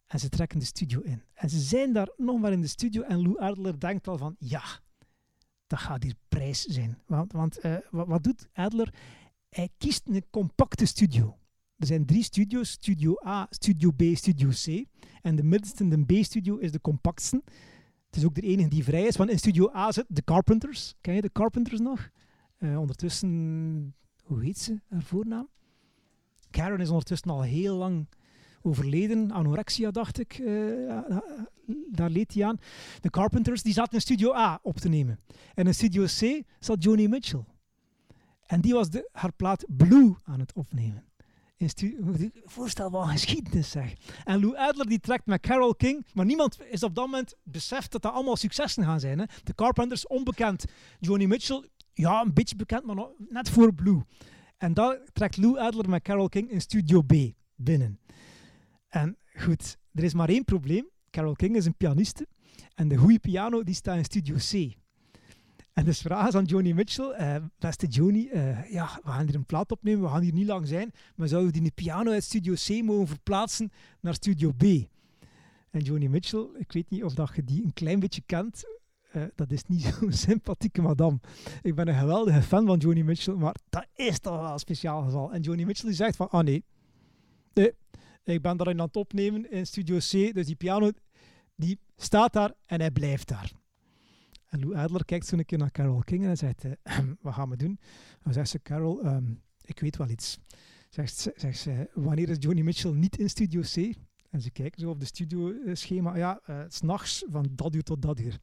[0.08, 1.24] En ze trekken de studio in.
[1.34, 4.36] En ze zijn daar nog maar in de studio en Lou Adler denkt al van,
[4.40, 4.64] ja,
[5.72, 6.98] dat gaat hier prijs zijn.
[7.06, 8.94] Want, want uh, wat, wat, doet Adler?
[9.50, 11.38] Hij kiest een compacte studio.
[11.78, 14.86] Er zijn drie studio's, Studio A, Studio B, Studio C.
[15.22, 17.42] En de middenste, de B-studio, is de compactste.
[18.06, 20.96] Het is ook de enige die vrij is, want in Studio A zit de Carpenters.
[21.02, 22.10] Ken je de Carpenters nog?
[22.60, 25.50] Uh, ondertussen, hoe heet ze, haar voornaam?
[26.50, 28.08] Karen is ondertussen al heel lang
[28.62, 29.32] overleden.
[29.32, 30.38] Anorexia, dacht ik.
[30.38, 31.02] Uh,
[31.92, 32.60] daar leed hij aan.
[33.00, 35.20] De Carpenters die zaten in Studio A op te nemen.
[35.54, 37.46] En in Studio C zat Joni Mitchell.
[38.46, 41.04] En die was de, haar plaat Blue aan het opnemen.
[42.46, 43.94] Voorstel van geschiedenis zeg.
[44.24, 47.92] En Lou Adler die trekt met Carol King, maar niemand is op dat moment beseft
[47.92, 49.30] dat dat allemaal successen gaan zijn.
[49.44, 50.66] De Carpenters onbekend.
[51.00, 54.02] Joni Mitchell, ja, een beetje bekend, maar net voor Blue.
[54.58, 57.14] En daar trekt Lou Adler met Carol King in Studio B
[57.56, 58.00] binnen.
[58.92, 60.90] En goed, er is maar één probleem.
[61.10, 62.28] Carol King is een pianiste
[62.76, 64.80] en de goede piano die staat in Studio C.
[65.74, 69.46] En dus vragen aan Joni Mitchell, uh, beste Joni, uh, ja, we gaan hier een
[69.46, 72.54] plaat opnemen, we gaan hier niet lang zijn, maar zouden we die piano uit studio
[72.54, 74.64] C mogen verplaatsen naar studio B?
[75.70, 78.64] En Joni Mitchell, ik weet niet of dat je die een klein beetje kent,
[79.14, 81.20] uh, dat is niet zo'n sympathieke madame.
[81.62, 85.04] Ik ben een geweldige fan van Joni Mitchell, maar dat is toch wel een speciaal
[85.04, 85.32] geval.
[85.34, 86.64] En Joni Mitchell die zegt van, ah nee,
[87.54, 87.74] nee,
[88.24, 90.92] ik ben daarin aan het opnemen in studio C, dus die piano
[91.56, 93.52] die staat daar en hij blijft daar.
[94.46, 96.72] En Lou Adler kijkt zo een keer naar Carol King en hij zegt, uh,
[97.22, 97.80] wat gaan we doen?
[98.24, 100.38] Dan zegt ze, Carol, um, ik weet wel iets.
[100.90, 103.96] Zegt, zegt ze, wanneer is Joni Mitchell niet in studio C?
[104.30, 108.20] En ze kijken zo op de studioschema, ja, uh, s'nachts van dat uur tot dat
[108.20, 108.40] uur.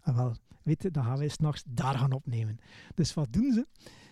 [0.00, 2.58] En wel, weet je, dan gaan wij s'nachts daar gaan opnemen.
[2.94, 3.66] Dus wat doen ze?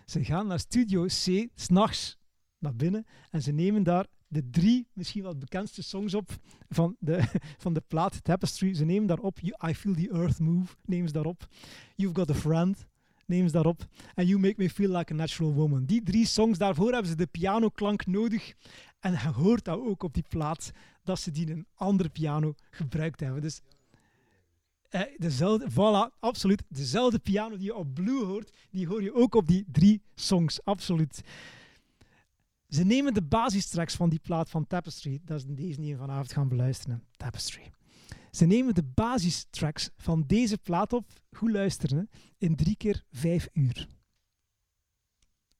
[0.04, 2.18] Ze gaan naar studio C, s'nachts
[2.58, 6.30] naar binnen en ze nemen daar de drie misschien wel bekendste songs op
[6.68, 7.24] van de,
[7.64, 8.74] van de plaat Tapestry.
[8.74, 11.48] Ze nemen daarop I Feel the Earth Move, nemen ze daarop.
[11.94, 12.86] You've Got a Friend,
[13.26, 13.86] nemen ze daarop.
[14.14, 15.84] En You Make Me Feel Like a Natural Woman.
[15.84, 18.54] Die drie songs, daarvoor hebben ze de pianoklank nodig.
[19.00, 20.70] En je hoort dat ook op die plaat,
[21.02, 23.42] dat ze die een andere piano gebruikt hebben.
[23.42, 23.60] Dus
[24.88, 26.62] eh, dezelfde, voilà, absoluut.
[26.68, 30.64] Dezelfde piano die je op Blue hoort, die hoor je ook op die drie songs,
[30.64, 31.22] absoluut.
[32.68, 36.32] Ze nemen de basistracks van die plaat van Tapestry, dat is deze die we vanavond
[36.32, 37.72] gaan beluisteren, Tapestry.
[38.30, 43.88] Ze nemen de basistracks van deze plaat op, goed luisteren, in drie keer vijf uur.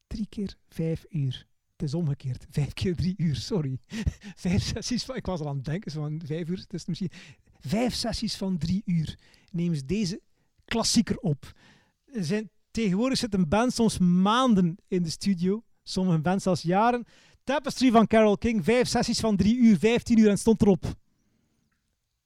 [0.07, 1.47] Drie keer vijf uur.
[1.73, 2.47] Het is omgekeerd.
[2.51, 3.79] Vijf keer drie uur, sorry.
[4.45, 6.59] Vijf sessies van, ik was al aan het denken, van vijf uur.
[6.59, 7.11] Het is misschien
[7.59, 9.19] vijf sessies van drie uur.
[9.51, 10.21] Nemen ze deze
[10.65, 11.53] klassieker op.
[12.07, 17.05] Zijn, tegenwoordig zit een band soms maanden in de studio Sommige bands zelfs jaren.
[17.45, 20.85] Tapestry van Carol King, vijf sessies van drie uur, vijftien uur en stond erop.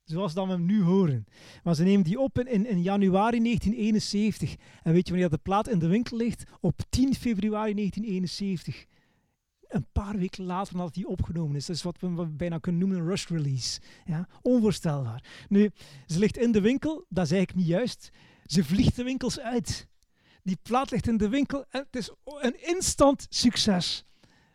[0.05, 1.25] Zoals dat we hem nu horen.
[1.63, 4.57] Maar ze nemen die op in, in, januari 1971.
[4.83, 6.45] En weet je wanneer de plaat in de winkel ligt?
[6.61, 8.87] Op 10 februari 1971
[9.69, 11.67] een paar weken later nadat die opgenomen is.
[11.67, 13.81] Dat is wat we bijna kunnen noemen een rush release.
[14.05, 14.29] Ja?
[14.43, 15.25] Onvoorstelbaar.
[15.49, 15.71] Nu,
[16.07, 18.11] ze ligt in de winkel, dat is eigenlijk niet juist.
[18.47, 19.89] Ze vliegt de winkels uit.
[20.43, 24.05] Die plaat ligt in de winkel en het is een instant succes.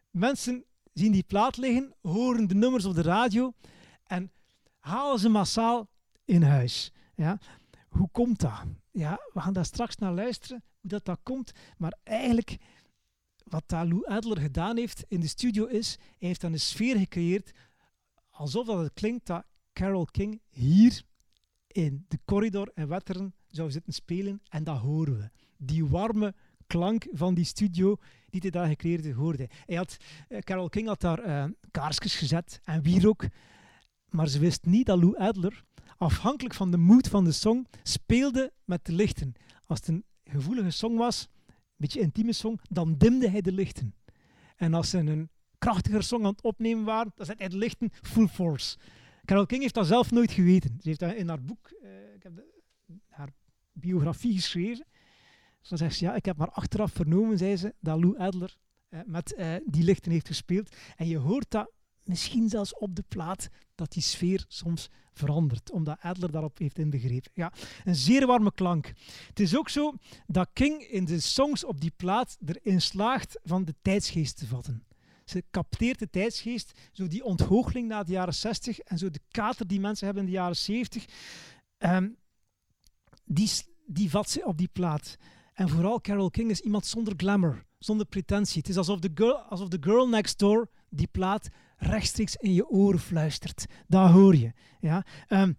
[0.09, 3.53] Mensen zien die plaat liggen, horen de nummers op de radio
[4.03, 4.31] en
[4.79, 5.89] halen ze massaal
[6.25, 6.91] in huis.
[7.15, 7.39] Ja?
[7.89, 8.63] Hoe komt dat?
[8.91, 11.51] Ja, we gaan daar straks naar luisteren, hoe dat, dat komt.
[11.77, 12.57] Maar eigenlijk,
[13.43, 17.51] wat Lou Adler gedaan heeft in de studio is, hij heeft dan een sfeer gecreëerd,
[18.29, 21.01] alsof dat het klinkt dat Carol King hier
[21.67, 26.33] in de corridor en Wetteren zou zitten spelen en dat horen we die warme
[26.67, 27.97] klank van die studio
[28.29, 29.49] die hij daar gecreëerd hoorde.
[29.65, 29.97] Hij had,
[30.29, 33.25] uh, Carol King had daar uh, kaarsjes gezet en wierook,
[34.09, 35.63] maar ze wist niet dat Lou Adler,
[35.97, 39.33] afhankelijk van de mood van de song, speelde met de lichten.
[39.65, 43.95] Als het een gevoelige song was, een beetje intieme song, dan dimde hij de lichten.
[44.55, 47.89] En als ze een krachtiger song aan het opnemen waren, dan zette hij de lichten
[48.01, 48.77] full force.
[49.25, 50.77] Carol King heeft dat zelf nooit geweten.
[50.81, 52.45] Ze heeft dat in haar boek, uh, ik heb de,
[53.09, 53.29] haar
[53.71, 54.85] biografie geschreven,
[55.67, 58.57] dan zegt ze, ja, ik heb maar achteraf vernomen, zei ze, dat Lou Adler
[58.89, 60.75] eh, met eh, die lichten heeft gespeeld.
[60.95, 61.71] En je hoort dat
[62.03, 67.31] misschien zelfs op de plaat, dat die sfeer soms verandert, omdat Adler daarop heeft inbegrepen.
[67.33, 67.53] Ja,
[67.83, 68.93] een zeer warme klank.
[69.27, 69.93] Het is ook zo
[70.27, 74.83] dat King in de songs op die plaat erin slaagt van de tijdsgeest te vatten.
[75.25, 79.67] Ze capteert de tijdsgeest, zo die onthoogeling na de jaren 60 en zo de kater
[79.67, 81.05] die mensen hebben in de jaren 70.
[81.77, 82.17] Um,
[83.23, 83.49] die,
[83.85, 85.17] die vat ze op die plaat.
[85.57, 88.57] En vooral Carol King is iemand zonder glamour, zonder pretentie.
[88.57, 92.69] Het is alsof de girl, alsof de girl next door die plaat rechtstreeks in je
[92.69, 93.65] oren fluistert.
[93.87, 94.51] Dat hoor je.
[94.79, 95.05] Ja?
[95.29, 95.57] Um,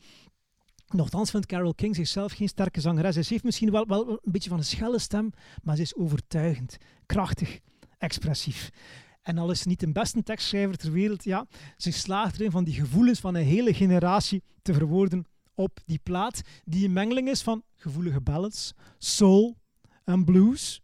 [0.88, 3.14] Nochtans vindt Carol King zichzelf geen sterke zangeres.
[3.14, 5.30] Ze heeft misschien wel, wel een beetje van een schelle stem,
[5.62, 7.58] maar ze is overtuigend, krachtig,
[7.98, 8.70] expressief.
[9.22, 12.64] En al is ze niet de beste tekstschrijver ter wereld, ja, ze slaagt erin van
[12.64, 17.42] die gevoelens van een hele generatie te verwoorden op die plaat, die een mengeling is
[17.42, 19.56] van gevoelige ballads, soul,
[20.09, 20.83] en blues.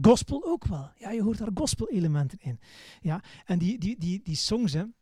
[0.00, 0.90] Gospel ook wel.
[0.98, 2.60] Ja, je hoort daar gospel-elementen in.
[3.00, 4.92] Ja, en die, die, die, die songs, hè, een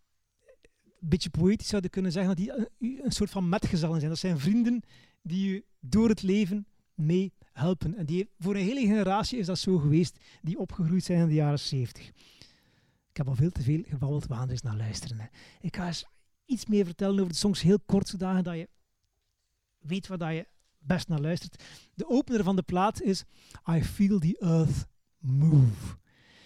[1.00, 4.10] beetje poëtisch zouden kunnen zeggen dat die een, een soort van metgezellen zijn.
[4.10, 4.82] Dat zijn vrienden
[5.22, 7.94] die je door het leven mee helpen.
[7.96, 11.34] En die, voor een hele generatie is dat zo geweest, die opgegroeid zijn in de
[11.34, 12.08] jaren 70.
[13.10, 15.20] Ik heb al veel te veel gebabbeld, we gaan naar luisteren.
[15.20, 15.26] Hè.
[15.60, 16.04] Ik ga eens
[16.44, 18.68] iets meer vertellen over de songs, heel kort, zodat je
[19.78, 20.46] weet wat je
[20.86, 21.62] best naar luistert.
[21.94, 23.24] De opener van de plaat is
[23.70, 24.86] I feel the earth
[25.18, 25.96] move.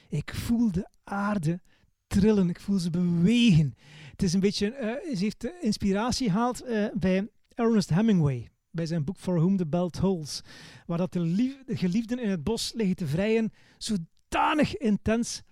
[0.09, 1.61] Ik voel de aarde
[2.07, 3.75] trillen, ik voel ze bewegen.
[4.11, 4.67] Het is een beetje,
[5.07, 8.49] uh, ze heeft inspiratie gehaald uh, bij Ernest Hemingway.
[8.71, 10.41] bij zijn boek For Whom the Bell Tolls,
[10.87, 15.43] waar dat de, de geliefden in het bos liggen te vrijen, zodanig intens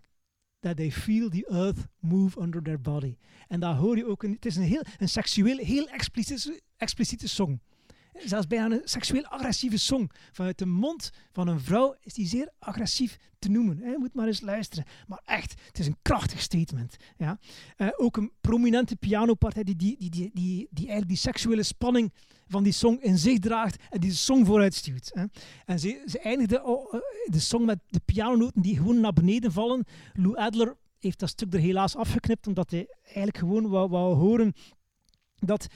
[0.60, 3.16] that they feel the earth move under their body.
[3.48, 7.28] En daar hoor je ook, een, het is een heel een seksueel, heel expliciete, expliciete
[7.28, 7.60] song.
[8.24, 10.10] Zelfs bijna een seksueel agressieve song.
[10.32, 13.90] Vanuit de mond van een vrouw is die zeer agressief te noemen.
[13.90, 14.84] Je moet maar eens luisteren.
[15.06, 16.96] Maar echt, het is een krachtig statement.
[17.16, 17.38] Ja.
[17.76, 22.12] Uh, ook een prominente pianopartij die, die, die, die, die, die eigenlijk die seksuele spanning
[22.48, 25.10] van die song in zich draagt en die de song vooruitstuurt.
[25.14, 25.24] Hè.
[25.64, 29.84] En ze, ze eindigde uh, de song met de pianonoten die gewoon naar beneden vallen.
[30.12, 34.52] Lou Adler heeft dat stuk er helaas afgeknipt, omdat hij eigenlijk gewoon wou, wou horen
[35.38, 35.66] dat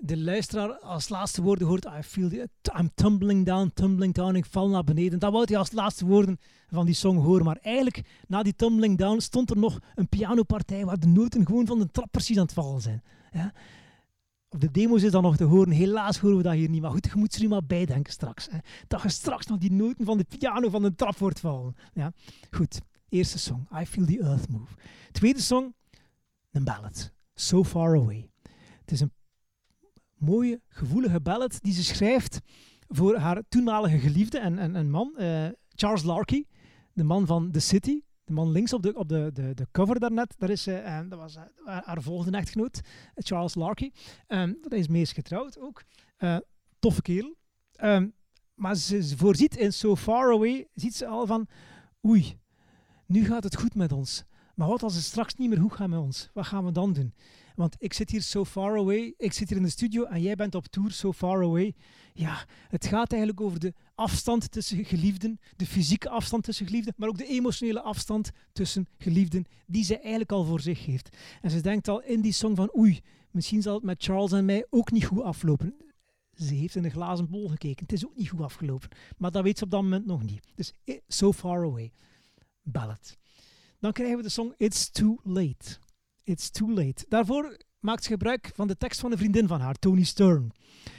[0.00, 4.46] de luisteraar als laatste woorden hoort, I feel the, I'm tumbling down, tumbling down, ik
[4.46, 5.18] val naar beneden.
[5.18, 7.44] Dat wou hij als laatste woorden van die song horen.
[7.44, 11.66] Maar eigenlijk, na die tumbling down, stond er nog een pianopartij waar de noten gewoon
[11.66, 13.02] van de trap precies aan het vallen zijn.
[13.32, 13.52] Ja?
[14.48, 15.70] Op de demo's is dat nog te horen.
[15.72, 16.82] Helaas horen we dat hier niet.
[16.82, 18.48] Maar goed, je moet er maar bijdenken straks.
[18.50, 18.58] Hè.
[18.86, 21.76] Dat je straks nog die noten van de piano van de trap hoort vallen.
[21.92, 22.12] Ja?
[22.50, 24.74] Goed, eerste song, I Feel the Earth Move.
[25.12, 25.74] Tweede song,
[26.50, 28.30] een ballad, So Far Away.
[28.80, 29.12] Het is een
[30.20, 32.40] mooie, gevoelige ballad die ze schrijft
[32.88, 36.44] voor haar toenmalige geliefde en, en, en man, uh, Charles Larky,
[36.92, 38.00] de man van The City.
[38.24, 41.18] De man links op de, op de, de, de cover daarnet, dat, is, uh, dat
[41.18, 42.80] was uh, haar volgende echtgenoot,
[43.14, 43.90] Charles Larky.
[44.28, 45.82] Um, dat is meest getrouwd ook.
[46.78, 47.36] toffe kerel.
[47.82, 48.14] Um,
[48.60, 51.46] maar ze, ze, voorziet in So Far Away, ziet ze al van,
[52.06, 52.38] oei,
[53.06, 54.24] nu gaat het goed met ons.
[54.54, 56.30] Maar wat als het straks niet meer goed gaat met ons?
[56.32, 57.14] Wat gaan we dan doen?
[57.60, 60.34] Want ik zit hier so far away, ik zit hier in de studio en jij
[60.34, 61.74] bent op tour so far away.
[62.12, 67.08] Ja, het gaat eigenlijk over de afstand tussen geliefden, de fysieke afstand tussen geliefden, maar
[67.08, 71.16] ook de emotionele afstand tussen geliefden, die ze eigenlijk al voor zich heeft.
[71.40, 74.44] En ze denkt al in die song van oei, misschien zal het met Charles en
[74.44, 75.74] mij ook niet goed aflopen.
[76.34, 78.88] Ze heeft in een glazen bol gekeken, het is ook niet goed afgelopen.
[79.18, 80.46] Maar dat weet ze op dat moment nog niet.
[80.54, 81.92] Dus eh, so far away,
[82.62, 83.16] ballad.
[83.78, 85.78] Dan krijgen we de song It's Too Late.
[86.24, 87.04] It's Too Late.
[87.08, 90.52] Daarvoor maakt ze gebruik van de tekst van een vriendin van haar, Tony Stern.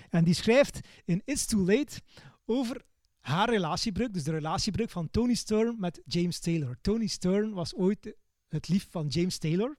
[0.10, 2.02] En die schrijft in It's Too Late
[2.46, 2.82] over
[3.20, 6.78] haar relatiebreuk, dus de relatiebreuk van Tony Stern met James Taylor.
[6.82, 8.16] Tony Stern was ooit
[8.48, 9.78] het lief van James Taylor.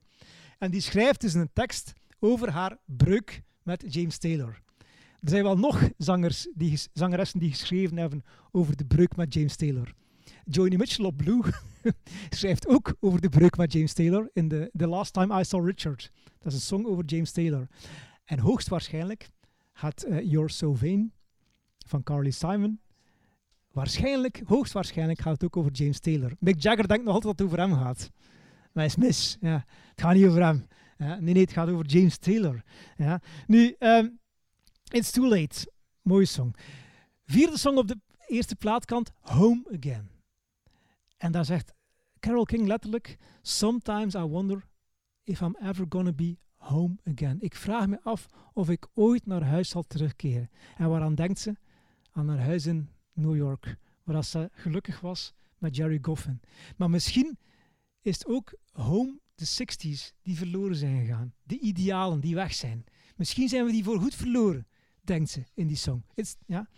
[0.58, 4.62] En die schrijft dus een tekst over haar breuk met James Taylor.
[5.20, 9.56] Er zijn wel nog zangers die, zangeressen die geschreven hebben over de breuk met James
[9.56, 9.94] Taylor.
[10.44, 11.42] Joni Mitchell op Blue
[12.30, 15.66] schrijft ook over de breuk met James Taylor in the, the Last Time I Saw
[15.66, 16.10] Richard.
[16.38, 17.66] Dat is een song over James Taylor.
[18.24, 19.30] En hoogstwaarschijnlijk
[19.72, 21.12] gaat uh, You're So Vain
[21.86, 22.80] van Carly Simon
[23.72, 26.32] waarschijnlijk, hoogstwaarschijnlijk gaat het ook over James Taylor.
[26.38, 28.10] Mick Jagger denkt nog altijd dat het over hem gaat.
[28.72, 29.36] Maar hij is mis.
[29.40, 29.64] Ja.
[29.90, 30.66] Het gaat niet over hem.
[30.96, 32.62] Nee, nee, het gaat over James Taylor.
[32.96, 33.20] Ja.
[33.46, 34.18] Nu, um,
[34.88, 35.72] It's Too Late.
[36.02, 36.54] Mooie song.
[37.24, 40.10] Vierde song op de eerste plaatkant, Home Again.
[41.22, 41.74] En daar zegt
[42.20, 44.68] Carol King letterlijk: Sometimes I wonder
[45.24, 47.40] if I'm ever gonna be home again.
[47.40, 50.50] Ik vraag me af of ik ooit naar huis zal terugkeren.
[50.76, 51.56] En waaraan denkt ze?
[52.12, 56.40] Aan haar huis in New York, waar ze gelukkig was met Jerry Goffin.
[56.76, 57.38] Maar misschien
[58.00, 61.34] is het ook home de 60s die verloren zijn gegaan.
[61.42, 62.84] De idealen die weg zijn.
[63.16, 64.66] Misschien zijn we die voor goed verloren,
[65.00, 66.04] denkt ze in die song.
[66.14, 66.68] It's, ja,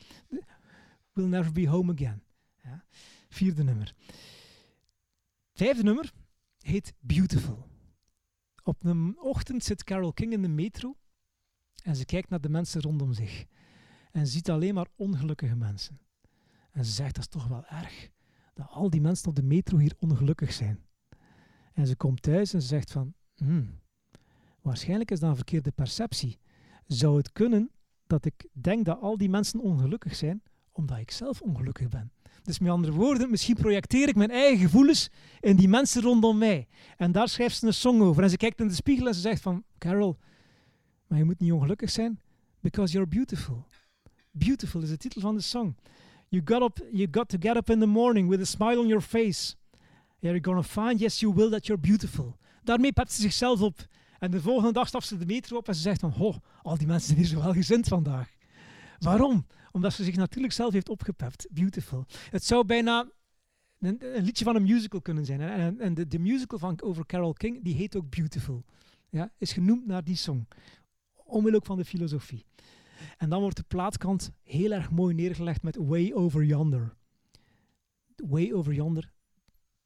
[1.12, 2.22] We'll never be home again.
[2.62, 2.84] Ja.
[3.28, 3.94] Vierde nummer.
[5.56, 6.12] Vijfde nummer
[6.58, 7.68] heet Beautiful.
[8.62, 10.96] Op een ochtend zit Carol King in de metro
[11.82, 13.44] en ze kijkt naar de mensen rondom zich.
[14.12, 16.00] En ziet alleen maar ongelukkige mensen.
[16.70, 18.08] En ze zegt, dat is toch wel erg
[18.54, 20.84] dat al die mensen op de metro hier ongelukkig zijn.
[21.72, 23.80] En ze komt thuis en ze zegt van, hmm,
[24.60, 26.38] waarschijnlijk is dat een verkeerde perceptie.
[26.86, 27.70] Zou het kunnen
[28.06, 32.12] dat ik denk dat al die mensen ongelukkig zijn, omdat ik zelf ongelukkig ben?
[32.42, 36.68] Dus met andere woorden, misschien projecteer ik mijn eigen gevoelens in die mensen rondom mij.
[36.96, 38.22] En daar schrijft ze een song over.
[38.22, 40.18] En ze kijkt in de spiegel en ze zegt van, Carol,
[41.06, 42.20] maar je moet niet ongelukkig zijn,
[42.60, 43.66] because you're beautiful.
[44.30, 45.76] Beautiful is de titel van de song.
[46.28, 48.86] You got, up, you got to get up in the morning with a smile on
[48.86, 49.54] your face.
[50.18, 52.36] You're gonna find, yes you will, that you're beautiful.
[52.62, 53.86] Daarmee pept ze zichzelf op.
[54.18, 56.78] En de volgende dag stapt ze de metro op en ze zegt van, oh, al
[56.78, 58.33] die mensen zijn hier zo welgezind vandaag.
[59.04, 59.46] Waarom?
[59.72, 61.46] Omdat ze zich natuurlijk zelf heeft opgepept.
[61.50, 62.04] Beautiful.
[62.30, 63.10] Het zou bijna
[63.78, 65.40] een, een liedje van een musical kunnen zijn.
[65.40, 68.64] En, en de, de, musical van, over Carol King, die heet ook Beautiful.
[69.10, 70.48] Ja, is genoemd naar die song.
[71.14, 72.44] Omwille ook van de filosofie.
[73.16, 76.94] En dan wordt de plaatkant heel erg mooi neergelegd met Way Over Yonder.
[78.16, 79.12] Way Over Yonder,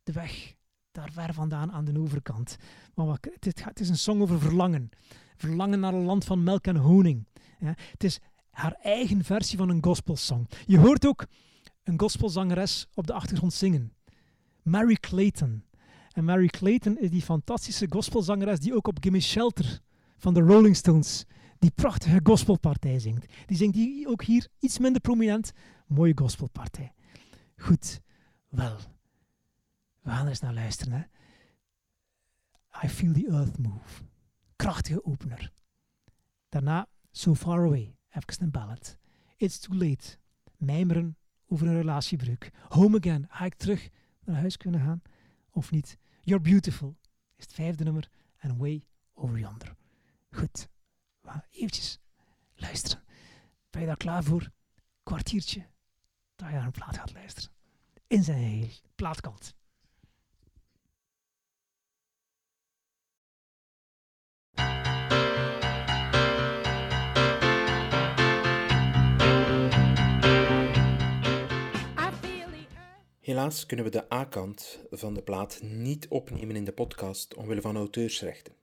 [0.03, 0.55] de weg.
[0.91, 2.57] Daar ver vandaan aan de overkant.
[2.95, 4.91] Maar het, het, is een song over verlangen.
[5.37, 7.27] Verlangen naar een land van melk en honing.
[7.59, 8.21] Ja, het is
[8.59, 10.49] haar eigen versie van een gospelsong.
[10.67, 11.27] Je hoort ook
[11.83, 13.93] een gospelzangeres op de achtergrond zingen.
[14.63, 15.65] Mary Clayton.
[16.13, 19.81] En Mary Clayton is die fantastische gospelzangeres die ook op Gimme Shelter
[20.17, 21.25] van de Rolling Stones
[21.59, 23.33] die prachtige gospelpartij zingt.
[23.47, 25.53] Die zingt die ook hier iets minder prominent.
[25.87, 26.93] Mooie gospelpartij.
[27.57, 28.01] Goed,
[28.49, 28.77] wel.
[30.01, 30.93] We gaan er eens naar luisteren.
[30.93, 31.03] Hè.
[32.87, 34.03] I Feel the Earth Move.
[34.57, 35.53] Krachtige opener.
[36.49, 37.98] Daarna So Far Away.
[38.09, 38.99] Even een ballad.
[39.37, 40.19] It's Too Late.
[40.57, 41.17] Mijmeren
[41.47, 42.51] over een relatiebreuk.
[42.69, 43.27] Home Again.
[43.29, 43.89] Ga ik terug
[44.25, 45.03] naar huis kunnen gaan?
[45.51, 45.99] Of niet?
[46.23, 46.97] You're Beautiful
[47.37, 48.11] is het vijfde nummer.
[48.37, 49.77] En Way Over Yonder.
[50.31, 50.69] Goed.
[51.21, 51.99] We eventjes
[52.55, 53.05] luisteren.
[53.71, 54.51] Ben je daar klaar voor?
[55.03, 55.67] Kwartiertje.
[56.37, 57.51] Dat je naar een plaat gaat luisteren.
[58.07, 59.55] In zijn heel plaatkant.
[73.29, 77.77] Helaas kunnen we de A-kant van de plaat niet opnemen in de podcast omwille van
[77.77, 78.55] auteursrechten.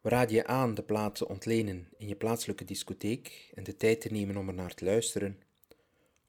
[0.00, 4.00] We raden je aan de plaat te ontlenen in je plaatselijke discotheek en de tijd
[4.00, 5.40] te nemen om er naar te luisteren,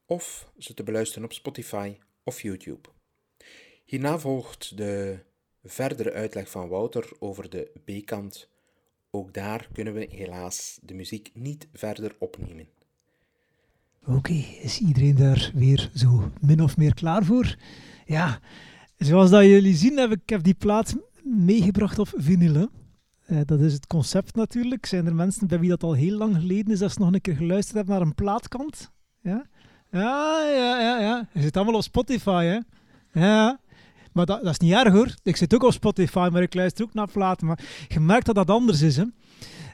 [0.06, 2.88] of ze te beluisteren op Spotify of YouTube.
[3.84, 5.18] Hierna volgt de
[5.62, 8.48] verdere uitleg van Wouter over de B-kant.
[9.10, 12.73] Ook daar kunnen we helaas de muziek niet verder opnemen.
[14.06, 17.56] Oké, is iedereen daar weer zo min of meer klaar voor?
[18.06, 18.38] Ja,
[18.96, 22.68] zoals dat jullie zien heb ik heb die plaat meegebracht op vinyl.
[23.26, 24.86] Uh, dat is het concept natuurlijk.
[24.86, 27.20] Zijn er mensen bij wie dat al heel lang geleden is dat ze nog een
[27.20, 28.90] keer geluisterd hebben naar een plaatkant?
[29.20, 29.44] Ja,
[29.90, 31.00] ja, ja, ja.
[31.00, 31.28] ja.
[31.32, 32.58] Je zit allemaal op Spotify, hè?
[33.20, 33.60] Ja,
[34.12, 35.14] maar dat, dat, is niet erg hoor.
[35.22, 37.46] Ik zit ook op Spotify, maar ik luister ook naar platen.
[37.46, 39.04] Maar je merkt dat dat anders is, hè?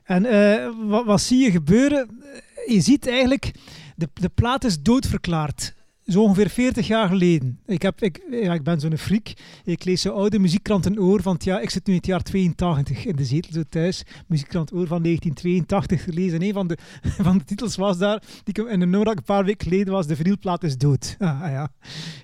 [0.05, 2.23] En uh, wat, wat zie je gebeuren?
[2.67, 3.53] Je ziet eigenlijk
[4.01, 5.75] de, de plaat is doodverklaard.
[6.07, 7.61] Zo ongeveer 40 jaar geleden.
[7.67, 9.33] Ik, heb, ik, ja, ik ben zo'n freak.
[9.65, 11.23] Ik lees zo oude muziekkranten oor.
[11.23, 14.03] Want ja, ik zit nu in het jaar 82 in de zetel zo thuis.
[14.27, 16.41] Muziekkrant oor van 1982 gelezen.
[16.41, 16.79] En een van de,
[17.27, 20.07] van de titels was daar, die ik in een dat een paar weken geleden was,
[20.07, 21.17] de vinylplaat is dood.
[21.19, 21.73] Ah, ja.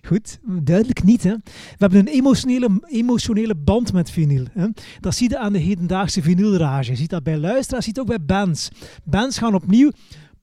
[0.03, 1.23] Goed, duidelijk niet.
[1.23, 1.35] Hè.
[1.35, 4.45] We hebben een emotionele, emotionele band met vinyl.
[4.53, 4.67] Hè.
[5.01, 6.91] Dat zie je aan de hedendaagse vinylrage.
[6.91, 8.69] Je ziet dat bij luisteraars, je ziet ook bij bands.
[9.05, 9.91] Bands gaan opnieuw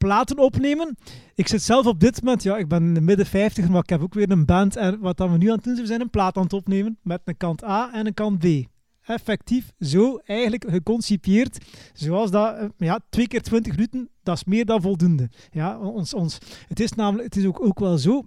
[0.03, 0.97] platen opnemen.
[1.35, 3.89] Ik zit zelf op dit moment, ja, ik ben in de midden 50, maar ik
[3.89, 4.75] heb ook weer een band.
[4.75, 6.53] En wat dan we nu aan het doen zijn, we zijn een plaat aan het
[6.53, 8.45] opnemen met een kant A en een kant B.
[9.01, 11.57] Effectief zo eigenlijk geconcipieerd,
[11.93, 15.29] zoals dat, eh, ja, twee keer 20 minuten, dat is meer dan voldoende.
[15.51, 16.37] Ja, ons, ons,
[16.67, 18.25] het is namelijk, het is ook, ook wel zo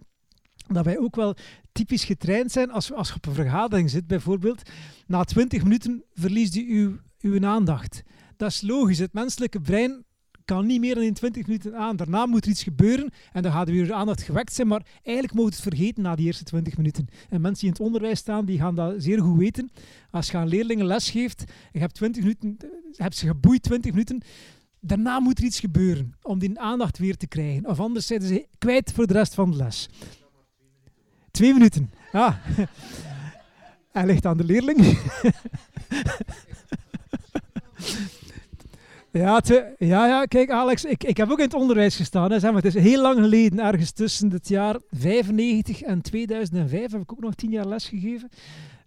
[0.66, 1.34] dat wij ook wel
[1.72, 4.70] typisch getraind zijn als, als je op een vergadering zit bijvoorbeeld.
[5.06, 8.02] Na 20 minuten verliest u uw, uw aandacht.
[8.36, 8.98] Dat is logisch.
[8.98, 10.04] Het menselijke brein
[10.46, 11.96] kan niet meer dan in 20 minuten aan.
[11.96, 14.68] Daarna moet er iets gebeuren en dan gaat er weer aandacht gewekt zijn.
[14.68, 17.08] Maar eigenlijk moet het vergeten na die eerste 20 minuten.
[17.28, 19.70] En mensen die in het onderwijs staan, die gaan dat zeer goed weten.
[20.10, 22.56] Als je aan leerlingen les geeft, je hebt 20 minuten,
[22.92, 24.22] hebt ze geboeid 20 minuten,
[24.80, 27.66] daarna moet er iets gebeuren om die aandacht weer te krijgen.
[27.66, 29.88] Of anders zijn ze kwijt voor de rest van de les.
[31.30, 31.90] Twee minuten.
[32.12, 32.40] Ja.
[33.92, 34.98] Hij ligt aan de leerling.
[39.16, 39.42] Ja,
[39.78, 42.30] ja, ja, kijk Alex, ik, ik heb ook in het onderwijs gestaan.
[42.30, 46.92] Hè, zeg maar, het is heel lang geleden, ergens tussen het jaar 95 en 2005
[46.92, 48.28] heb ik ook nog tien jaar les gegeven.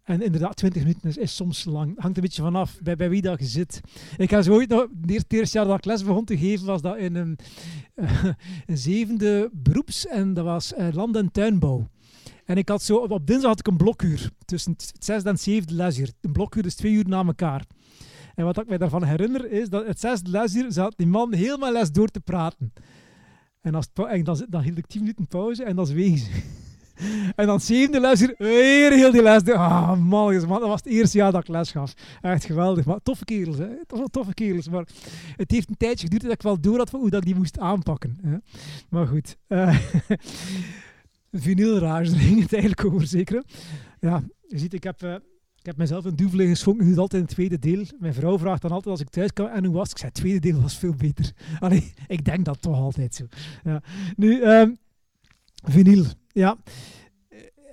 [0.03, 1.99] En inderdaad, 20 minuten is, soms lang.
[2.01, 3.81] Hangt een beetje vanaf bij, bij wie dat je zit.
[4.17, 6.81] Ik heb zo ooit nog, het eerste jaar dat ik les begon te geven, was
[6.81, 7.37] dat in een,
[8.85, 10.07] zevende beroeps.
[10.07, 11.87] En dat was uh, land- en tuinbouw.
[12.45, 14.29] En ik had zo, op dinsdag had ik een blokuur.
[14.45, 16.11] Tussen het zesde en het zevende lesuur.
[16.21, 17.65] Een blokuur is twee uur na elkaar.
[18.39, 21.71] En wat ik mij daarvan herinner is dat het zesde lesuur zat die man helemaal
[21.71, 22.73] les door te praten.
[23.61, 26.29] En, als dan, dan hield ik tien minuten pauze en dan zweeg ze.
[27.35, 29.43] En dan zevende lesuur, weer heel die les.
[29.43, 31.93] Ah, man, dat was het eerste jaar dat ik les gaf.
[32.21, 32.85] Echt geweldig.
[32.85, 33.67] Maar toffe kerels, hè.
[34.11, 34.69] Toffe kerels.
[34.69, 34.87] Maar
[35.35, 37.35] het heeft een tijdje geduurd dat ik wel door had van hoe dat ik die
[37.35, 38.17] moest aanpakken.
[38.21, 38.37] Hè.
[38.89, 39.37] Maar goed.
[39.47, 39.79] Uh,
[41.31, 43.43] vinylrage, daar ging het eigenlijk over, zeker.
[43.99, 45.03] Ja, je ziet, ik heb...
[45.03, 45.15] Uh,
[45.59, 47.85] ik heb mezelf een duvel geschonken, nu altijd in het tweede deel.
[47.99, 50.19] Mijn vrouw vraagt dan altijd als ik thuis kan en hoe was Ik zei, het
[50.19, 51.33] tweede deel was veel beter.
[51.59, 53.25] Allee, ik denk dat toch altijd zo.
[53.63, 53.81] Ja.
[54.15, 54.77] Nu, um,
[55.63, 56.05] vinyl.
[56.31, 56.57] Ja,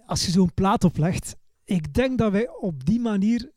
[0.06, 3.50] als je zo'n plaat oplegt, ik denk dat wij op die manier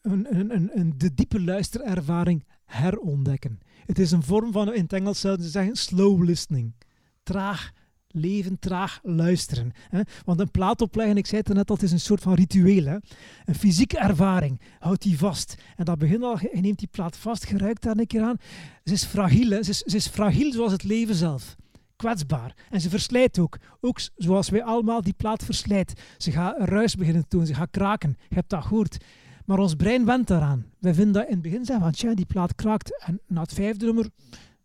[0.00, 3.58] een, een, een, een, de diepe luisterervaring herontdekken.
[3.86, 6.74] Het is een vorm van, in het Engels zouden ze zeggen, slow listening.
[7.22, 7.72] Traag
[8.12, 9.72] leven, traag luisteren.
[9.88, 10.00] Hè?
[10.24, 12.84] Want een plaat opleggen, ik zei het net het is een soort van ritueel.
[12.84, 12.96] Hè?
[13.44, 14.60] Een fysieke ervaring.
[14.78, 15.54] Houd die vast.
[15.76, 18.36] En dat begint al, je neemt die plaat vast, je ruikt daar een keer aan.
[18.84, 19.64] Ze is fragiel?
[19.64, 21.56] Ze, is, ze is fragiel zoals het leven zelf
[22.02, 22.54] kwetsbaar.
[22.70, 23.58] En ze verslijt ook.
[23.80, 26.00] Ook zoals wij allemaal die plaat verslijt.
[26.16, 28.16] Ze gaat ruis beginnen doen, ze gaat kraken.
[28.28, 29.04] Je hebt dat gehoord.
[29.44, 30.66] Maar ons brein went daaraan.
[30.78, 33.04] Wij vinden dat in het begin zeggen van, die plaat kraakt.
[33.06, 34.08] En na het vijfde nummer,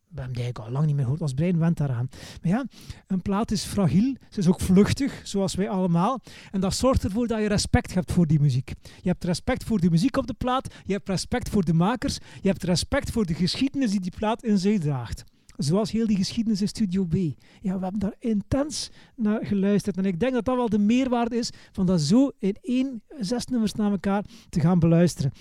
[0.09, 1.21] we hebben die al lang niet meer gehoord.
[1.21, 2.07] Ons brein went daaraan.
[2.41, 2.65] Maar ja,
[3.07, 4.15] een plaat is fragiel.
[4.29, 6.21] Ze is ook vluchtig, zoals wij allemaal.
[6.51, 8.73] En dat zorgt ervoor dat je respect hebt voor die muziek.
[9.01, 10.73] Je hebt respect voor de muziek op de plaat.
[10.85, 12.17] Je hebt respect voor de makers.
[12.41, 15.23] Je hebt respect voor de geschiedenis die die plaat in zich draagt.
[15.57, 17.15] Zoals heel die geschiedenis in Studio B.
[17.61, 19.97] Ja, we hebben daar intens naar geluisterd.
[19.97, 23.45] En ik denk dat dat wel de meerwaarde is van dat zo in één, zes
[23.45, 25.31] nummers na elkaar te gaan beluisteren.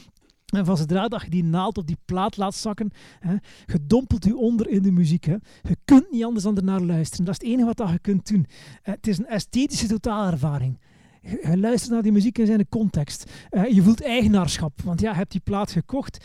[0.46, 2.90] En van zodra dat je die naald op die plaat laat zakken,
[3.20, 3.32] hè,
[3.66, 5.24] je dompelt u onder in de muziek.
[5.24, 5.36] Hè.
[5.62, 7.24] Je kunt niet anders dan ernaar luisteren.
[7.24, 8.46] Dat is het enige wat dat je kunt doen.
[8.48, 10.78] Uh, het is een esthetische totaalervaring.
[11.22, 13.30] Je, luistert naar die muziek in zijn context.
[13.50, 16.24] Uh, je voelt eigenaarschap, want ja, je hebt die plaat gekocht.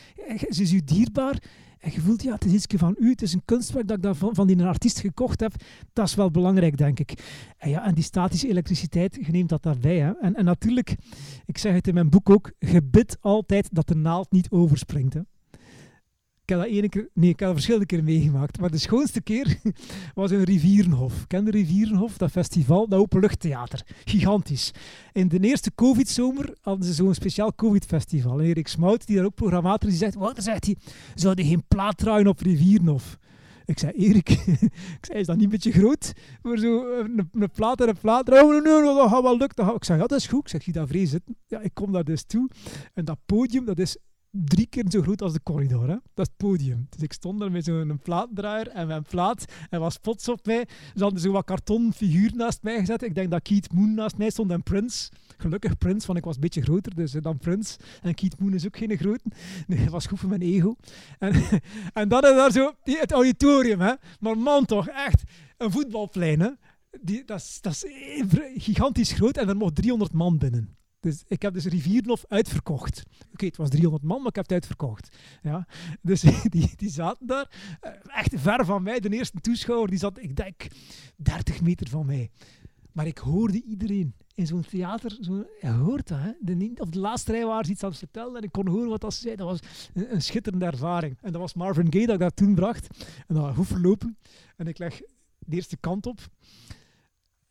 [0.50, 1.42] Ze is u dierbaar.
[1.82, 4.04] En je voelt, ja, het is iets van u, het is een kunstwerk dat ik
[4.04, 5.54] daarvan, van die artiest gekocht heb.
[5.94, 7.14] Dat is wel belangrijk, denk ik.
[7.58, 10.00] En ja, en die statische elektriciteit, je neemt dat daarbij.
[10.00, 10.12] Hè.
[10.12, 10.96] En, en natuurlijk,
[11.46, 15.14] ik zeg het in mijn boek ook, gebid altijd dat de naald niet overspringt.
[15.14, 15.22] Hè
[16.52, 18.60] heb dat ene keer, nee, ik heb dat verschillende keren meegemaakt.
[18.60, 19.60] Maar de schoonste keer
[20.14, 21.28] was in Rivierenhof.
[21.28, 22.18] Ken de Rivierenhof?
[22.18, 23.86] Dat festival, dat openluchttheater.
[24.06, 24.72] Gigantisch.
[25.12, 28.40] In de eerste COVID-zomer hadden ze zo'n speciaal COVID-festival.
[28.40, 30.78] En Erik Smout, die daar ook programmator is, die zegt, wat zegt hij,
[31.16, 33.18] zouden geen plaat draaien op Rivierenhof?
[33.66, 34.30] Ik zei, Erik,
[35.00, 36.14] ik zei, is dat niet een beetje groot?
[36.42, 38.30] Voor zo een, een plaat en een plaat.
[38.30, 39.76] Oh, nee, nee, dat gaat wel lukken.
[39.76, 40.54] Ik zei, ja, dat is goed.
[40.54, 41.36] Ik zeg, dat vrees zitten.
[41.48, 42.50] Ja, ik kom daar dus toe.
[42.94, 43.98] En dat podium, dat is
[44.32, 45.88] drie keer zo groot als de corridor.
[45.88, 45.96] Hè?
[46.14, 46.88] Dat is het podium.
[46.90, 49.46] Dus ik stond daar met zo'n plaatdraaier en mijn plaat.
[49.70, 50.68] En was spots op mij.
[50.96, 53.04] Ze hadden zo wat karton figuur naast mij gezet.
[53.04, 55.12] Ik denk dat Keith Moon naast mij stond en Prince.
[55.38, 57.78] Gelukkig Prince, want ik was een beetje groter dus dan Prince.
[58.02, 59.32] En Keith Moon is ook geen grote.
[59.68, 60.76] Nee, dat was goed voor mijn ego.
[61.20, 61.34] En,
[61.94, 63.80] en dan is daar zo het auditorium.
[63.80, 63.94] Hè?
[64.20, 65.24] Maar man toch, echt
[65.58, 66.40] een voetbalplein.
[66.40, 66.50] Hè?
[67.02, 67.86] Die, dat, is, dat is
[68.56, 70.76] gigantisch groot en er mocht 300 man binnen.
[71.02, 73.04] Dus ik heb dus Rivierlof uitverkocht.
[73.34, 75.18] Oké, het was 300 man, maar ik heb het uitverkocht.
[75.42, 75.68] Ja.
[76.02, 79.00] Dus die, die zaten daar, eh, echt ver van mij.
[79.00, 80.68] De eerste toeschouwer die zat, ik denk,
[81.16, 82.30] 30 meter van mij.
[82.92, 85.18] Maar ik hoorde iedereen in zo'n theater.
[85.22, 86.32] Zo, je hoort dat, hè?
[86.40, 89.00] De, op de laatste rij waren ze iets aan het vertellen en ik kon horen
[89.00, 89.36] wat ze zei.
[89.36, 89.60] Dat was
[89.94, 91.18] een, een, schitterende ervaring.
[91.22, 92.88] En dat was Marvin Gaye dat ik dat toen bracht.
[93.28, 94.18] En dat goed verlopen.
[94.58, 95.02] En ik leg
[95.38, 96.20] de eerste kant op.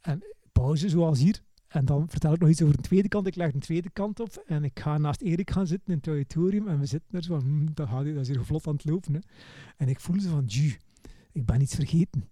[0.01, 1.43] En pauze, zoals hier.
[1.71, 3.27] En dan vertel ik nog iets over de tweede kant.
[3.27, 6.07] Ik leg de tweede kant op en ik ga naast Erik gaan zitten in het
[6.07, 6.69] auditorium.
[6.69, 8.85] En we zitten er zo van, hm, dat, gaat, dat is hier vlot aan het
[8.85, 9.15] lopen.
[9.15, 9.21] Hè.
[9.77, 10.77] En ik voel ze van, ju,
[11.33, 12.29] ik ben iets vergeten.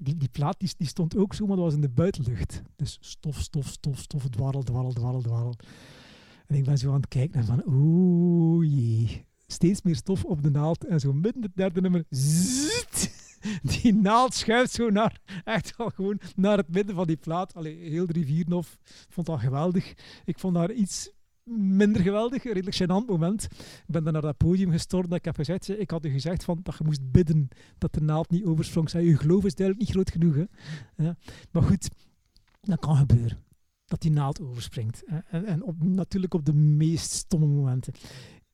[0.00, 2.62] Die, die plaat die, die, stond ook zo, maar dat was in de buitenlucht.
[2.76, 5.54] Dus stof, stof, stof, stof, dwarrel, dwarrel, dwarrel, dwarrel.
[6.46, 7.62] En ik ben zo aan het kijken en van,
[8.68, 9.24] jee.
[9.46, 10.84] Steeds meer stof op de naald.
[10.84, 12.04] En zo midden het derde nummer,
[13.82, 17.54] die naald schuift zo naar, echt wel gewoon naar het midden van die plaat.
[17.54, 18.78] Allee, heel de Rivierenhof
[19.08, 19.92] vond dat geweldig.
[20.24, 21.10] Ik vond daar iets
[21.44, 23.44] minder geweldig, een redelijk gênant moment.
[23.52, 26.60] Ik ben dan naar dat podium gestorven ik heb gezegd, ik had u gezegd van,
[26.62, 28.90] dat je moest bidden dat de naald niet oversprong.
[28.90, 30.34] Zei, uw geloof is duidelijk niet groot genoeg.
[30.34, 30.44] Hè?
[31.04, 31.16] Ja.
[31.50, 31.88] Maar goed,
[32.60, 33.38] dat kan gebeuren.
[33.84, 35.04] Dat die naald overspringt.
[35.26, 37.92] En, en op, natuurlijk op de meest stomme momenten.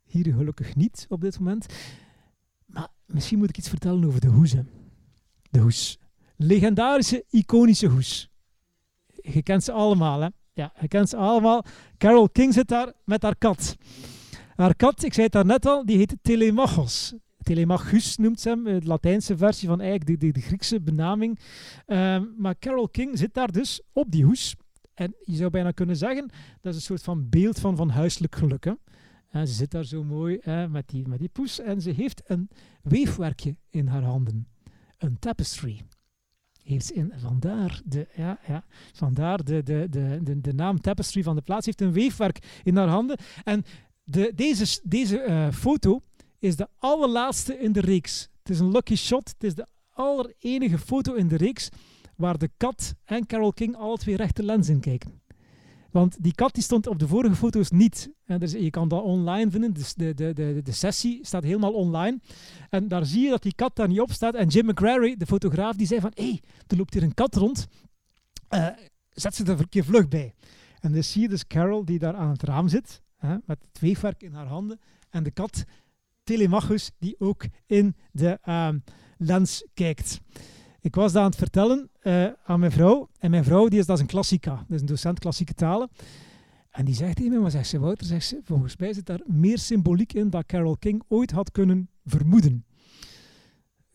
[0.02, 1.66] Hier gelukkig niet op dit moment.
[3.12, 4.54] Misschien moet ik iets vertellen over de hoes.
[5.50, 5.98] De hoes.
[6.36, 8.30] Legendarische, iconische hoes.
[9.06, 10.28] Je kent ze allemaal, hè?
[10.52, 11.64] Ja, je kent ze allemaal.
[11.98, 13.76] Carol King zit daar met haar kat.
[14.56, 17.14] Haar kat, ik zei het daarnet al, die heet Telemachos.
[17.42, 21.38] Telemachus noemt ze hem, de Latijnse versie van eigenlijk de, de, Griekse benaming.
[21.86, 24.54] Ehm, maar Carol King zit daar dus op die hoes.
[24.94, 26.30] En je zou bijna kunnen zeggen,
[26.60, 28.64] dat is een soort van beeld van, van huiselijk geluk.
[28.64, 28.72] Hè?
[29.32, 32.48] Ze zit daar zo mooi hè, met, die, met die poes en ze heeft een
[32.82, 34.48] weefwerkje in haar handen.
[34.98, 35.80] Een tapestry.
[36.62, 41.36] Heeft in, vandaar de, ja, ja, vandaar de, de, de, de, de naam tapestry van
[41.36, 41.66] de plaats.
[41.66, 43.18] heeft een weefwerk in haar handen.
[43.44, 43.64] En
[44.04, 46.02] de, deze, deze uh, foto
[46.38, 48.28] is de allerlaatste in de reeks.
[48.38, 49.28] Het is een lucky shot.
[49.28, 51.68] Het is de allerenige foto in de reeks
[52.16, 55.20] waar de kat en Carol King alle twee rechte lens in kijken.
[55.90, 58.10] Want die kat die stond op de vorige foto's niet.
[58.38, 59.72] Dus je kan dat online vinden.
[59.72, 62.20] Dus de, de, de, de sessie staat helemaal online.
[62.70, 64.34] En daar zie je dat die kat daar niet op staat.
[64.34, 66.10] En Jim McCrary, de fotograaf, die zei van...
[66.14, 67.66] Hé, hey, er loopt hier een kat rond.
[68.50, 68.66] Uh,
[69.10, 70.34] zet ze er een keer vlug bij.
[70.80, 73.02] En dan zie je dus Carol die daar aan het raam zit.
[73.16, 74.80] Hè, met het weefwerk in haar handen.
[75.10, 75.64] En de kat
[76.24, 78.68] Telemachus die ook in de uh,
[79.16, 80.20] lens kijkt.
[80.88, 83.08] Ik was dat aan het vertellen uh, aan mijn vrouw.
[83.18, 84.54] En mijn vrouw, die is, dat is een klassica.
[84.54, 85.88] Dat is een docent klassieke talen.
[86.70, 89.20] En die zegt tegen mij, maar zegt ze, Wouter, zegt ze, volgens mij zit daar
[89.26, 92.64] meer symboliek in dan Carol King ooit had kunnen vermoeden.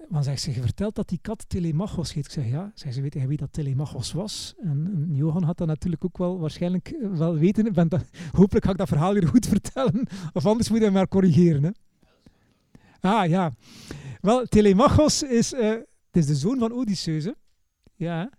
[0.10, 2.26] Maar zegt ze, je vertelt dat die kat Telemachos heet.
[2.26, 2.72] Ik zeg, ja.
[2.76, 4.54] Zeg, ze weet wie dat Telemachos was?
[4.62, 7.74] En, Johan had dat natuurlijk ook wel waarschijnlijk eh, wel weten.
[7.74, 10.08] Ben dat, hopelijk ga ik dat verhaal weer goed vertellen.
[10.34, 11.64] Of anders moet hij maar corrigeren.
[11.64, 11.70] Hè.
[13.00, 13.52] Ah, ja.
[14.22, 15.74] Wel, Telemachos is, uh,
[16.14, 17.28] het is de zoon van Odysseus.
[17.96, 18.30] Ja,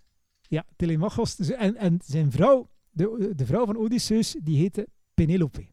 [0.48, 1.38] ja, Telemachos.
[1.38, 5.66] En, en zijn vrouw, de, de vrouw van Odysseus, die heette Penelope.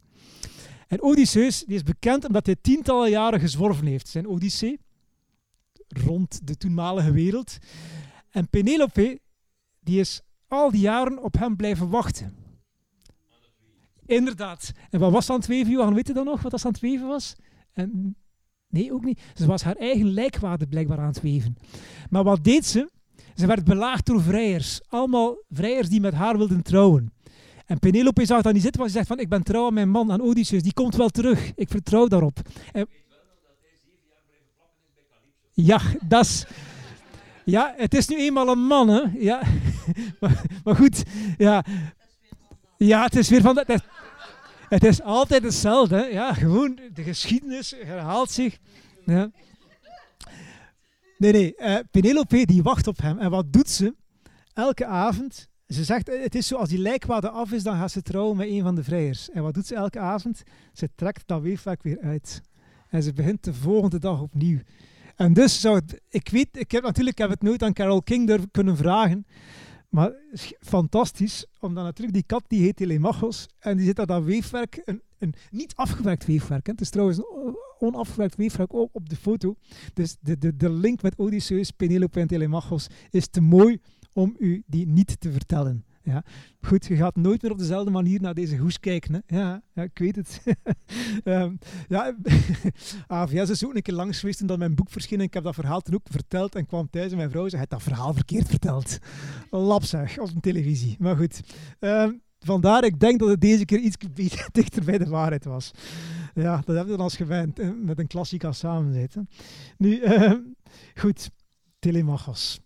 [0.88, 4.08] En Odysseus die is bekend omdat hij tientallen jaren gezworven heeft.
[4.08, 4.80] Zijn Odyssee
[5.88, 7.58] rond de toenmalige wereld.
[8.30, 9.20] En Penelope,
[9.80, 12.36] die is al die jaren op hem blijven wachten.
[14.06, 14.72] Inderdaad.
[14.89, 15.93] En wat was aan het weven, Johan?
[15.93, 17.36] Weet je dan nog wat dat aan het weven was?
[17.72, 18.16] En,
[18.72, 19.22] nee, ook niet.
[19.34, 21.57] Ze was haar eigen lijkwade blijkbaar aan het weven.
[22.09, 22.89] Maar wat deed ze?
[23.36, 24.82] Ze werd belaagd door vrijers.
[24.88, 27.13] Allemaal vrijers die met haar wilden trouwen.
[27.65, 29.89] En Penelope zag dat niet zitten, want ze zegt van, ik ben trouw aan mijn
[29.89, 30.63] man, aan Odysseus.
[30.63, 31.51] Die komt wel terug.
[31.55, 32.39] Ik vertrouw daarop.
[32.72, 32.88] En,
[35.53, 36.45] ja, dat is...
[37.45, 39.01] Ja, het is nu eenmaal een man, hè.
[39.17, 39.41] Ja.
[40.19, 41.03] maar, maar, goed,
[41.38, 41.65] ja.
[42.78, 43.57] Ja, het is weer van...
[43.57, 43.84] Het,
[44.74, 46.07] het is altijd hetzelfde.
[46.11, 48.57] Ja, gewoon, de geschiedenis herhaalt zich.
[49.05, 49.32] Ja.
[51.17, 53.17] Nee, nee, uh, Penelope die wacht op hem.
[53.17, 53.95] En wat doet ze?
[54.53, 58.01] Elke avond, ze zegt, het is zo, als die lijkwade af is, dan gaat ze
[58.01, 59.30] trouwen met een van de vrijers.
[59.30, 60.43] En wat doet ze elke avond?
[60.74, 62.41] Ze trekt dat weefwerk weer uit.
[62.89, 64.59] En ze begint de volgende dag opnieuw.
[65.15, 68.01] En dus zou het, ik weet, ik heb natuurlijk ik heb het nooit aan Carol
[68.01, 69.26] King durven kunnen vragen,
[69.92, 70.12] maar
[70.60, 75.02] fantastisch, omdat natuurlijk die kat die heet Telemachos en die zit daar dat weefwerk, een,
[75.18, 76.66] een niet afgewerkt weefwerk.
[76.66, 76.72] Hè.
[76.72, 79.56] Het is trouwens een onafgewerkt weefwerk op, op de foto.
[79.94, 83.80] Dus de, de, de link met Odysseus, Penelope en Telemachos is te mooi
[84.14, 85.86] om u die niet te vertellen.
[86.04, 86.24] Ja.
[86.62, 89.14] Goed, je gaat nooit meer op dezelfde manier naar deze hoes kijken.
[89.14, 89.38] Hè?
[89.38, 90.41] Ja, ja, ik weet het.
[91.24, 92.16] um, ja,
[93.08, 95.20] AVS is ook een keer langs geweest toen mijn boek verscheen.
[95.20, 97.58] En ik heb dat verhaal toen ook verteld en kwam thuis en mijn vrouw zei,
[97.58, 98.97] hij dat verhaal verkeerd verteld.
[99.49, 100.95] Lap zeg, op een televisie.
[100.99, 101.41] Maar goed,
[101.80, 103.97] um, vandaar ik denk dat het deze keer iets
[104.52, 105.72] dichter bij de waarheid was.
[106.34, 109.30] Ja, dat hebben we dan als gewend met een klassica samen zitten.
[109.78, 110.56] Nu, um,
[110.95, 111.30] goed,
[111.80, 112.60] Telemachos.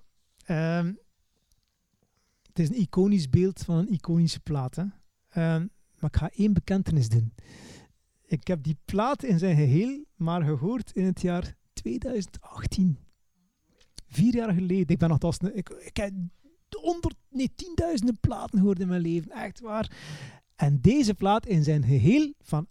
[2.56, 4.78] Het is een iconisch beeld van een iconische plaat.
[4.78, 5.68] Ehm,
[6.00, 7.34] maar ik ga één bekentenis doen.
[8.26, 13.00] Ik heb die plaat in zijn geheel maar gehoord in het jaar 2018.
[14.08, 14.88] Vier jaar geleden.
[14.88, 16.14] Ik ben nog ik, ik heb
[16.70, 19.32] honderd, nee, tienduizenden platen gehoord in mijn leven.
[19.32, 19.92] Echt waar.
[20.56, 22.68] En deze plaat in zijn geheel van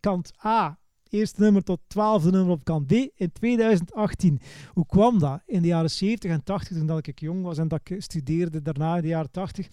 [0.00, 0.78] kant A
[1.12, 4.40] Eerste nummer tot twaalfde nummer op kant D in 2018.
[4.72, 5.40] Hoe kwam dat?
[5.46, 8.62] In de jaren 70 en 80, toen dat ik jong was en dat ik studeerde,
[8.62, 9.68] daarna in de jaren 80,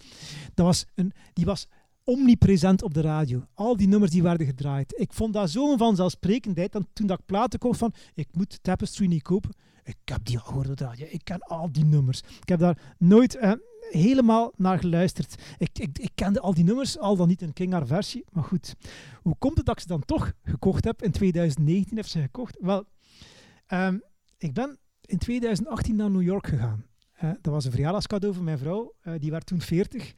[0.54, 1.66] dat was een, die was
[2.04, 3.44] omnipresent op de radio.
[3.54, 4.94] Al die nummers die werden gedraaid.
[4.96, 6.72] Ik vond dat zo'n vanzelfsprekendheid.
[6.72, 9.50] Dan, toen dat ik platen kocht van, ik moet Tapestry niet kopen.
[9.84, 11.06] Ik heb die al gehoord op de radio.
[11.10, 12.20] Ik ken al die nummers.
[12.40, 13.36] Ik heb daar nooit...
[13.36, 13.52] Eh,
[13.90, 15.42] helemaal naar geluisterd.
[15.58, 18.24] Ik, ik, ik kende al die nummers, al dan niet een King versie.
[18.32, 18.74] Maar goed,
[19.22, 21.02] hoe komt het dat ik ze dan toch gekocht heb?
[21.02, 22.56] In 2019 heb ze gekocht.
[22.60, 22.84] Wel,
[23.66, 23.98] ehm,
[24.38, 26.84] ik ben in 2018 naar New York gegaan.
[27.22, 28.94] Uh, dat was een verjaardagscadeau van mijn vrouw.
[29.02, 30.14] Uh, die werd toen 40.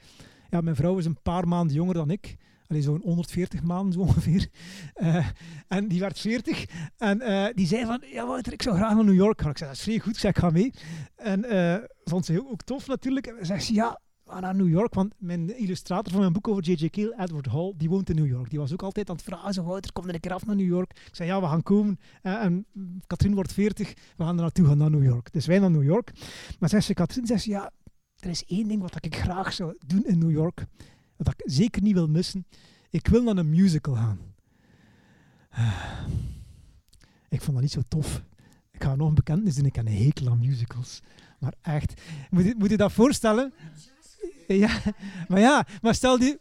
[0.51, 2.37] Ja, mijn vrouw is een paar maanden jonger dan ik
[2.69, 4.49] zo'n 140 maanden zo ongeveer.
[4.97, 5.27] Uh,
[5.69, 6.65] en die werd 40.
[6.97, 9.51] En uh, die zei van, ja Wouter, ik zou graag naar New York gaan.
[9.51, 10.13] Ik zei, dat is vrij goed.
[10.13, 10.73] Ik zei, ik ga mee.
[11.17, 13.27] En uh, vond ze ook tof natuurlijk.
[13.27, 14.01] En zegt ze, ja,
[14.41, 14.95] naar New York.
[14.95, 16.89] Want mijn illustrator van mijn boek over J.J.
[16.89, 18.51] Keel, Edward Hall, die woont in New York.
[18.51, 20.67] Die was ook altijd aan het vragen, Wouter, kom er een keer af naar New
[20.67, 20.91] York.
[21.07, 21.99] Ik zei, ja, we gaan komen.
[22.23, 22.67] en
[23.07, 25.33] Katrien wordt 40, we gaan er naartoe gaan naar New York.
[25.33, 26.13] Dus wij naar New York.
[26.59, 27.71] Maar zegt ze, Katrien, zegt ze, ja,
[28.19, 30.67] er is één ding wat ik graag zou doen in New York.
[31.23, 32.47] Wat ik zeker niet wil missen.
[32.91, 34.19] Ik wil naar een musical gaan.
[37.29, 38.23] Ik vond dat niet zo tof.
[38.71, 39.67] Ik ga nog een bekentenis doen.
[39.67, 41.01] Ik heb een hekel aan musicals.
[41.39, 42.01] Maar echt.
[42.31, 43.53] Moet je, moet je dat voorstellen?
[44.49, 44.81] Ja,
[45.29, 46.39] maar ja, maar stel die...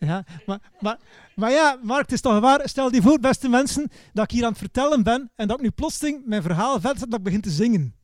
[0.00, 0.98] Ja, maar, maar,
[1.34, 2.68] maar ja, Mark, het is toch waar.
[2.68, 5.62] Stel die voor, beste mensen, dat ik hier aan het vertellen ben en dat ik
[5.62, 7.94] nu plotseling mijn verhaal verder dat ik begin te zingen.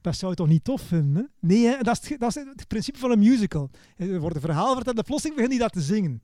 [0.00, 1.30] Dat zou je toch niet tof vinden?
[1.40, 1.82] Nee, hè?
[1.82, 3.70] Dat, is, dat is het principe van een musical.
[3.96, 6.22] Er wordt een verhaal verteld en plotseling begint hij dat te zingen.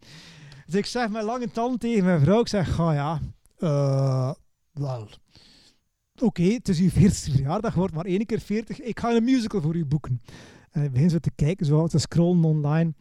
[0.67, 3.21] Dus ik zeg met lange tand tegen mijn vrouw, ik zeg, ga ja,
[3.59, 4.33] uh,
[4.73, 5.09] wel,
[6.19, 9.61] oké, het is uw 40 verjaardag, wordt maar één keer 40, ik ga een musical
[9.61, 10.23] voor u boeken.
[10.71, 12.95] En ik begin zo te kijken, zo te scrollen online.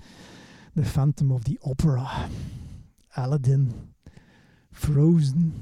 [0.74, 2.28] The Phantom of the Opera,
[3.10, 3.72] Aladdin,
[4.72, 5.54] Frozen,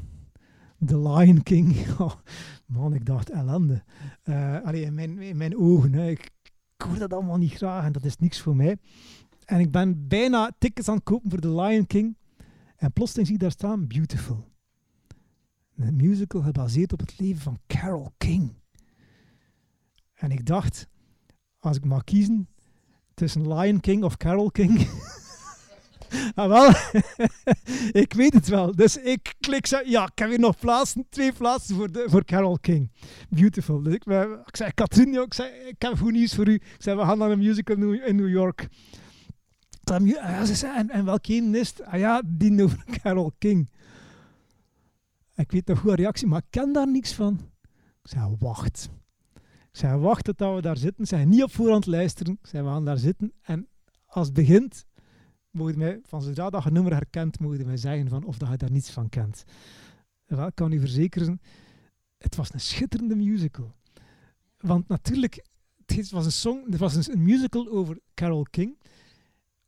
[0.85, 1.75] The Lion King.
[1.99, 2.13] Oh,
[2.65, 3.83] man, ik dacht ellende.
[4.23, 5.93] Uh, allee, in, mijn, mijn ogen.
[5.93, 6.09] Hè.
[6.09, 6.29] Ik,
[6.75, 8.77] ik hoor dat allemaal niet graag en dat is niks voor mij.
[9.45, 12.17] En ik ben bijna tickets aan het kopen voor The Lion King.
[12.75, 14.51] En plotseling zie ik daar staan Beautiful.
[15.75, 18.53] Een musical gebaseerd op het leven van Carol King.
[20.13, 20.87] En ik dacht,
[21.59, 22.47] als ik mag kiezen
[23.13, 24.79] tussen Lion King of Carol King.
[26.35, 26.69] ah, wel,
[28.03, 28.75] ik weet het wel.
[28.75, 32.25] Dus ik klik zo, ja, ik heb hier nog plaatsen, twee plaatsen voor, de, voor
[32.25, 32.91] Carol King.
[33.29, 33.81] Beautiful.
[33.81, 34.05] Dus ik,
[34.45, 36.53] ik zei, Katrien, ik, zei, ik heb goed nieuws voor u.
[36.53, 38.67] Ik zei, we gaan naar een musical in New York.
[40.03, 41.65] Ja, ze zei, en, en welke een?
[41.85, 43.69] Ah ja, die over Carol King.
[45.35, 47.39] Ik weet nog goede reactie, maar ik ken daar niks van.
[48.03, 48.89] Ik zei, wacht.
[49.71, 51.03] Ik zei, wacht tot we daar zitten.
[51.03, 52.39] Ik zei, niet op voorhand luisteren.
[52.41, 53.33] Zei, we gaan daar zitten.
[53.41, 53.67] En
[54.05, 54.85] als het begint,
[55.53, 58.57] mogen mij, van zodra dat je nummer herkent, mogen mij zeggen van of dat je
[58.57, 59.43] daar niets van kent.
[60.25, 61.41] Wel, ik kan u verzekeren,
[62.17, 63.73] het was een schitterende musical.
[64.57, 65.45] Want natuurlijk,
[65.85, 68.77] het was een, song, het was een musical over Carol King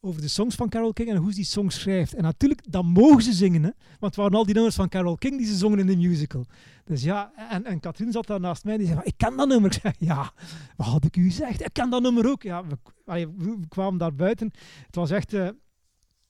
[0.05, 2.13] over de songs van Carol King en hoe ze die songs schrijft.
[2.13, 3.69] En natuurlijk, dan mogen ze zingen, hè?
[3.99, 6.45] want het waren al die nummers van Carol King die ze zongen in de musical.
[6.83, 9.47] Dus ja, en, en Katrien zat daar naast mij en die zei, ik ken dat
[9.47, 9.81] nummer.
[9.97, 10.31] Ja,
[10.75, 11.61] wat had ik u gezegd?
[11.61, 12.43] Ik ken dat nummer ook.
[12.43, 14.51] Ja, we, kwamen daar buiten.
[14.85, 15.49] Het was echt uh,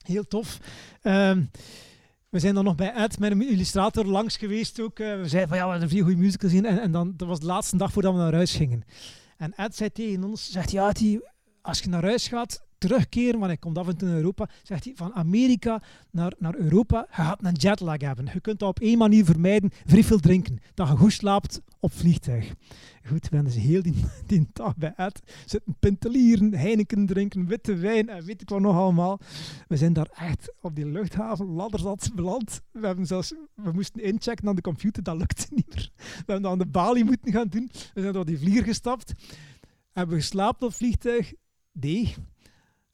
[0.07, 0.59] heel tof.
[1.03, 1.49] Um,
[2.29, 4.99] we zijn dan nog bij Ed een illustrator langs geweest ook.
[4.99, 6.65] Uh, we zeiden van ja, we hebben een goede musical zien.
[6.65, 8.83] En, en dan, dat was de laatste dag voordat we naar huis gingen.
[9.37, 11.21] En Ed zei tegen ons, zegt ja, die,
[11.61, 14.83] als je naar huis gaat, terugkeren, want hij komt af en toe in Europa, zegt
[14.83, 18.29] hij van Amerika naar, naar Europa, je gaat een jetlag hebben.
[18.33, 20.59] Je kunt dat op één manier vermijden, vrij veel drinken.
[20.73, 22.53] Dat je goed slaapt op vliegtuig.
[23.07, 23.95] Goed, we hebben dus heel die,
[24.27, 28.75] die dag bij Ed zitten pintelieren, Heineken drinken, witte wijn en weet ik wat nog
[28.75, 29.19] allemaal.
[29.67, 32.61] We zijn daar echt op die luchthaven ladderzat beland.
[32.71, 35.91] We, hebben zelfs, we moesten inchecken aan de computer, dat lukte niet meer.
[35.97, 37.69] We hebben aan de balie moeten gaan doen.
[37.93, 39.13] We zijn door die vlieger gestapt.
[39.91, 41.33] Hebben we geslapen op vliegtuig?
[41.71, 42.15] Nee.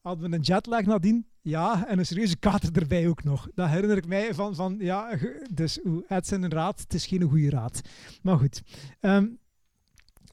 [0.02, 1.26] Hadden we een jetlag nadien?
[1.42, 3.48] Ja, en een serieuze kater erbij ook nog.
[3.54, 5.18] Dat herinner ik mij van, van ja,
[5.52, 7.82] dus het is een raad, het is geen goede raad.
[8.22, 8.62] Maar goed,
[9.00, 9.28] ehm,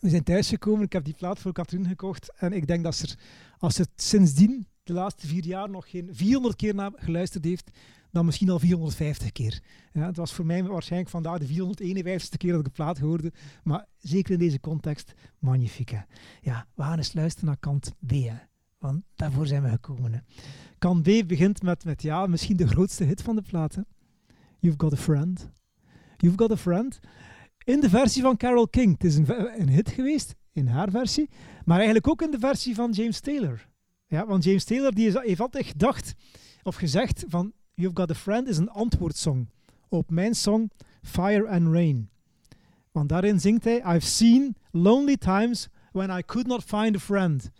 [0.00, 3.16] we zijn thuisgekomen, ik heb die plaat voor Katrien gekocht en ik denk dat ze,
[3.58, 7.70] als ze sindsdien, de laatste vier jaar, nog geen 400 keer naar geluisterd heeft,
[8.10, 9.62] dan misschien al 450 keer.
[9.92, 13.32] Ja, het was voor mij waarschijnlijk vandaag de 451ste keer dat ik de plaat hoorde,
[13.62, 16.06] maar zeker in deze context, magnifique.
[16.40, 18.12] Ja, we gaan eens luisteren naar kant B.
[18.78, 20.12] Want daarvoor zijn we gekomen.
[20.12, 20.18] Hè.
[20.78, 23.78] Kant B begint met, met ja, misschien de grootste hit van de plaat.
[24.58, 25.48] You've Got a Friend.
[26.16, 27.00] You've Got a Friend.
[27.64, 28.92] In de versie van Carole King.
[28.92, 31.30] Het is een, een hit geweest, in haar versie.
[31.64, 33.68] Maar eigenlijk ook in de versie van James Taylor.
[34.06, 36.14] Ja, want James Taylor die is, heeft altijd gedacht,
[36.62, 39.48] of gezegd, van You've Got a Friend is een antwoordsong
[39.88, 40.70] op mijn song
[41.02, 42.10] Fire and Rain.
[42.92, 47.50] Want daarin zingt hij, I've seen lonely times when I could not find a friend.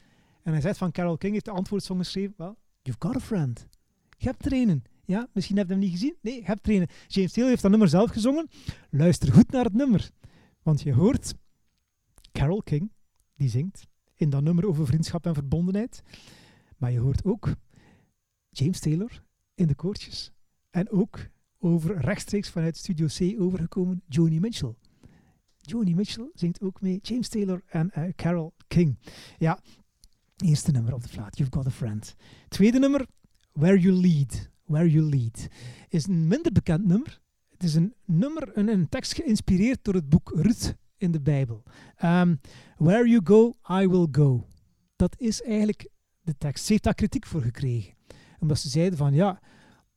[0.48, 2.34] En hij zegt van Carol King heeft de antwoordsong geschreven.
[2.36, 3.66] Well, you've got a friend.
[4.16, 4.82] Je hebt trainen.
[5.04, 6.16] Ja, misschien heb je hem niet gezien.
[6.20, 6.88] Nee, je hebt trainen.
[7.06, 8.48] James Taylor heeft dat nummer zelf gezongen.
[8.90, 10.10] Luister goed naar het nummer.
[10.62, 11.34] Want je hoort
[12.32, 12.92] Carol King,
[13.34, 16.02] die zingt in dat nummer over vriendschap en verbondenheid.
[16.76, 17.54] Maar je hoort ook
[18.50, 19.22] James Taylor
[19.54, 20.32] in de koortjes.
[20.70, 21.28] En ook
[21.58, 24.74] over rechtstreeks vanuit Studio C overgekomen Joni Mitchell.
[25.56, 28.98] Joni Mitchell zingt ook mee, James Taylor en uh, Carol King.
[29.38, 29.60] Ja,
[30.44, 32.14] Eerste nummer op de plaat, You've Got a Friend.
[32.48, 33.06] Tweede nummer,
[33.52, 34.50] Where You Lead.
[34.64, 35.48] Where You Lead.
[35.88, 37.20] Is een minder bekend nummer.
[37.50, 41.62] Het is een nummer, een, tekst geïnspireerd door het boek Ruth in de Bijbel.
[42.04, 42.40] Um,
[42.76, 44.48] Where You Go, I Will Go.
[44.96, 45.88] Dat is eigenlijk
[46.20, 46.64] de tekst.
[46.64, 47.94] Ze heeft daar kritiek voor gekregen.
[48.38, 49.40] Omdat ze zeiden van, ja,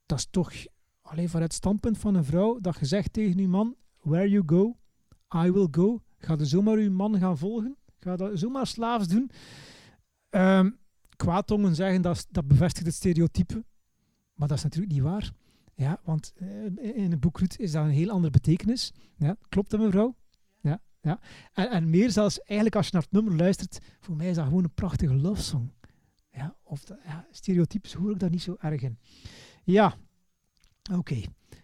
[0.06, 0.54] dat is toch
[1.02, 4.44] alleen vanuit het standpunt van een vrouw dat je zegt tegen je man, where you
[4.46, 4.78] go,
[5.46, 6.02] I will go.
[6.18, 7.78] Ga je zomaar uw man gaan volgen?
[8.00, 9.32] Ga dat zomaar slaafs doen?
[10.32, 10.80] Um,
[11.16, 13.64] kwaadtongen zeggen dat, dat bevestigt het stereotype,
[14.34, 15.32] maar dat is natuurlijk niet waar.
[15.76, 18.94] Ja, want uh, in het boek is dat een heel andere betekenis.
[19.18, 20.16] Ja, klopt dat mevrouw?
[20.62, 21.20] Ja, ja.
[21.54, 24.46] En, en, meer zelfs, eigenlijk als je naar het nummer luistert, voor mij is dat
[24.46, 25.72] gewoon een prachtige love song.
[26.32, 28.98] Ja, of dat, ja, stereotypes hoor ik daar niet zo erg in.
[29.64, 29.96] Ja,
[30.92, 31.22] oké.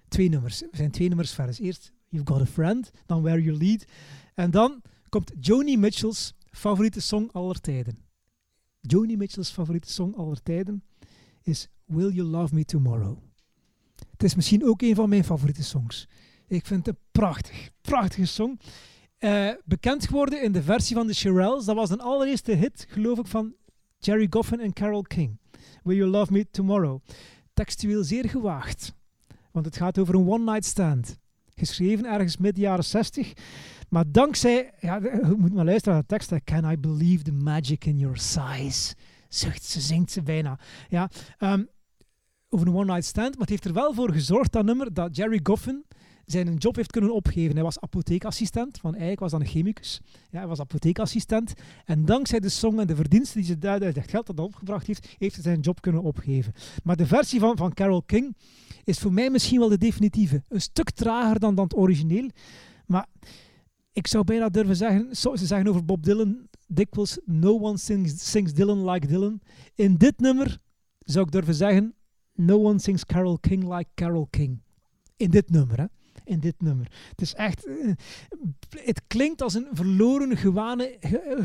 [0.07, 0.59] Twee nummers.
[0.59, 1.59] We zijn twee nummers verder.
[1.59, 3.86] Eerst You've Got a Friend, dan Where You Lead.
[4.34, 8.07] En dan komt Joni Mitchell's favoriete song aller tijden.
[8.88, 10.84] Joni Mitchell's favoriete song aller tijden
[11.44, 13.18] is Will You Love Me Tomorrow.
[14.12, 16.08] Het is misschien ook een van mijn favoriete songs.
[16.48, 18.60] Ik vind het prachtig, prachtige song.
[19.20, 21.66] Uh, bekend geworden in de versie van de Shirelles.
[21.66, 23.56] Dat was een allereerste hit, geloof ik, van
[24.00, 25.40] Jerry Goffin en Carole King.
[25.84, 27.02] Will You Love Me Tomorrow.
[27.54, 28.94] Textueel zeer gewaagd.
[29.52, 31.18] Want het gaat over een one-night stand.
[31.56, 33.34] geschreven ergens midden jaren 60.
[33.90, 37.86] Maar dankzij, ja, je moet maar luisteren naar de tekst, Can I believe the magic
[37.86, 38.94] in your sighs?
[39.30, 40.60] Zucht ze, zingt ze bijna.
[40.90, 41.64] Ja, ehm,
[42.50, 45.40] over een one-night stand, maar het heeft er wel voor gezorgd, dat nummer, dat Jerry
[45.44, 45.86] Goffin
[46.26, 47.54] zijn job heeft kunnen opgeven.
[47.54, 50.02] Hij was apotheekassistent, van eigenlijk was dan een chemicus.
[50.30, 51.54] Ja, hij was apotheekassistent.
[51.86, 54.88] En dankzij de song en de verdiensten die ze duiden uit het geld dat opgebracht
[54.88, 56.54] heeft, heeft hij zijn job kunnen opgeven.
[56.84, 58.36] Maar de versie van, van Carol King
[58.84, 60.44] is voor mij misschien wel de definitieve.
[60.48, 62.30] Een stuk trager dan, dan het origineel.
[62.86, 63.06] Maar
[63.98, 68.54] ik zou bijna durven zeggen, ze zeggen over Bob Dylan dikwijls, no one sings, sings
[68.54, 69.39] Dylan like Dylan.
[69.76, 70.58] In dit nummer
[71.00, 71.93] zou ik durven zeggen,
[72.34, 74.62] no one sings Carol King like Carol King.
[75.16, 75.86] In dit nummer, hè
[76.24, 76.91] in dit nummer.
[77.10, 77.91] Het is echt, uh,
[78.70, 80.98] het klinkt als een verloren gewane,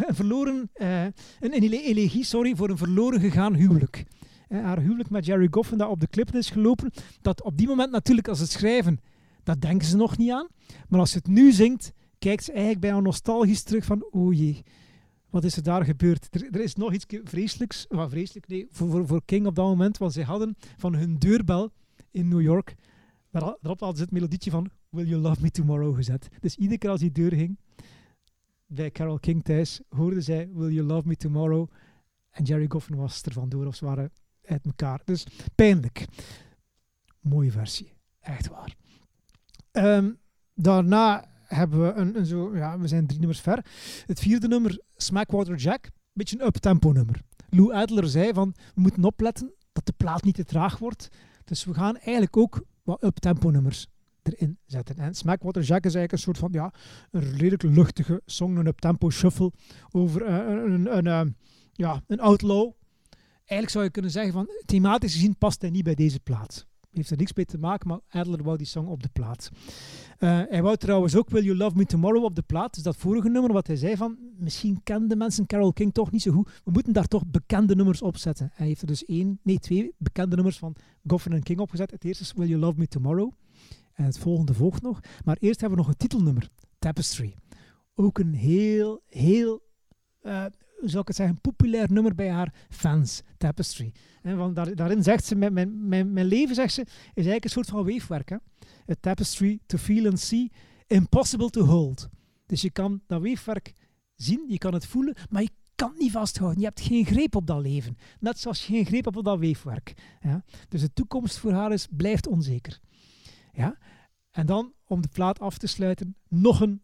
[0.09, 1.05] een verloren, uh,
[1.41, 4.05] een, elegie, sorry, voor een verloren gegaan huwelijk.
[4.49, 6.91] Haar huwelijk met Jerry Goffin dat op de clip is gelopen,
[7.21, 9.01] dat op die moment natuurlijk als het schrijven,
[9.43, 10.49] dat denken ze nog niet aan.
[10.89, 11.93] Maar als ze het nu zingt,
[12.23, 14.63] kijkt ze eigenlijk bijna nostalgisch terug van, jee,
[15.31, 16.29] wat is er daar gebeurd?
[16.31, 20.13] Er, is nog iets vreselijks, wat vreselijk, nee, voor, voor, King op dat moment, want
[20.13, 21.73] ze hadden van hun deurbel
[22.11, 22.75] in New York
[23.33, 26.29] maar daarop hadden ze het melodietje van Will You Love Me Tomorrow gezet.
[26.41, 27.59] Dus iedere keer als die deur ging,
[28.67, 31.71] bij Carol King thuis, hoorden zij Will You Love Me Tomorrow.
[32.31, 34.13] En Jerry Goffin was er vandoor, of ze waren
[34.45, 35.01] uit elkaar.
[35.05, 36.05] Dus pijnlijk.
[37.21, 37.93] Mooie versie.
[38.21, 38.77] Echt waar.
[39.73, 40.19] Um,
[40.55, 43.65] daarna hebben we een, een, zo, ja, we zijn drie nummers ver.
[44.07, 47.21] Het vierde nummer, Smackwater Jack, beetje een uptempo nummer.
[47.51, 51.09] Lou Adler zei van, we moeten opletten dat de plaat niet te traag wordt.
[51.45, 53.87] Dus we gaan eigenlijk ook wat up-tempo nummers
[54.23, 54.97] erin zetten.
[54.97, 56.73] En Smackwater Jack is eigenlijk een soort van, ja,
[57.11, 59.53] een redelijk luchtige song, een up-tempo shuffle
[59.91, 60.37] over uh,
[60.73, 61.33] een, een, uh,
[61.73, 62.73] ja, een outlaw.
[63.35, 66.67] Eigenlijk zou je kunnen zeggen van, thematisch gezien past hij niet bij deze plaat.
[66.93, 69.51] Heeft er niks mee te maken, maar Adler wou die song op de plaat.
[70.19, 72.75] Uh, hij wou trouwens ook Will You Love Me Tomorrow op de plaat.
[72.75, 76.23] Dus dat vorige nummer wat hij zei van, misschien kenden mensen Carol King toch niet
[76.23, 76.61] zo goed.
[76.65, 78.51] We moeten daar toch bekende nummers op zetten.
[78.53, 80.77] Hij heeft er dus één, nee twee bekende nummers van
[81.07, 81.91] Goffin en King opgezet.
[81.91, 83.33] Het eerste is Will You Love Me Tomorrow.
[83.93, 85.01] En het volgende volgt nog.
[85.25, 87.35] Maar eerst hebben we nog een titelnummer, Tapestry.
[87.95, 89.63] Ook een heel, heel
[90.23, 90.45] uh,
[90.81, 93.93] hoe zou ik het zeggen, populair nummer bij haar fans, Tapestry.
[94.23, 97.51] Want daar, daarin zegt ze, mijn, mijn, mijn, mijn leven, zegt ze, is eigenlijk een
[97.51, 98.29] soort van weefwerk.
[98.29, 98.37] Hè?
[98.91, 100.53] A tapestry to feel and see,
[100.87, 102.09] impossible to hold.
[102.47, 103.73] Dus je kan dat weefwerk
[104.15, 106.61] zien, je kan het voelen, maar je kan het niet vasthouden.
[106.61, 107.97] Je hebt geen greep op dat leven.
[108.21, 109.93] Net zoals je geen greep hebt op dat weefwerk.
[110.21, 110.45] Ja?
[110.69, 112.81] Dus de toekomst voor haar is, blijft onzeker.
[113.53, 113.79] Ja?
[114.31, 116.83] En dan, om de plaat af te sluiten, nog een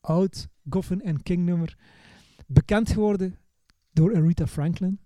[0.00, 1.76] oud Goffin en King nummer
[2.46, 3.38] bekend geworden
[3.92, 5.00] door Aretha Franklin.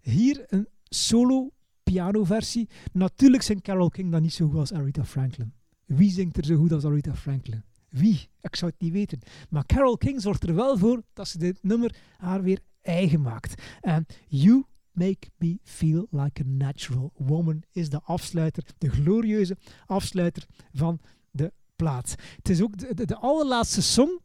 [0.00, 1.50] Hier een solo
[1.82, 2.68] pianoversie.
[2.92, 5.52] Natuurlijk zingt Carole King dan niet zo goed als Aretha Franklin.
[5.86, 7.62] Wie zingt er zo goed als Aretha Franklin?
[7.88, 8.28] Wie?
[8.40, 9.18] Ik zou het niet weten.
[9.50, 13.62] Maar Carole King zorgt er wel voor dat ze dit nummer haar weer eigen maakt.
[13.80, 20.46] En You Make Me Feel Like a Natural Woman is de afsluiter, de glorieuze afsluiter
[20.72, 22.14] van de plaat.
[22.36, 24.20] Het is ook de, de, de allerlaatste song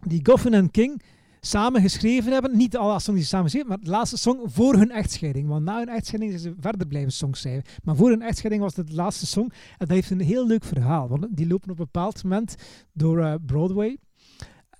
[0.00, 1.02] die Goffin en King
[1.46, 2.56] samen geschreven hebben.
[2.56, 5.48] Niet alle songs die ze samen geschreven, maar de laatste song voor hun echtscheiding.
[5.48, 7.64] Want na hun echtscheiding zijn ze verder blijven songs schrijven.
[7.82, 9.48] Maar voor hun echtscheiding was het de laatste song.
[9.50, 11.08] En dat heeft een heel leuk verhaal.
[11.08, 12.56] Want die lopen op een bepaald moment
[12.92, 13.98] door uh, Broadway.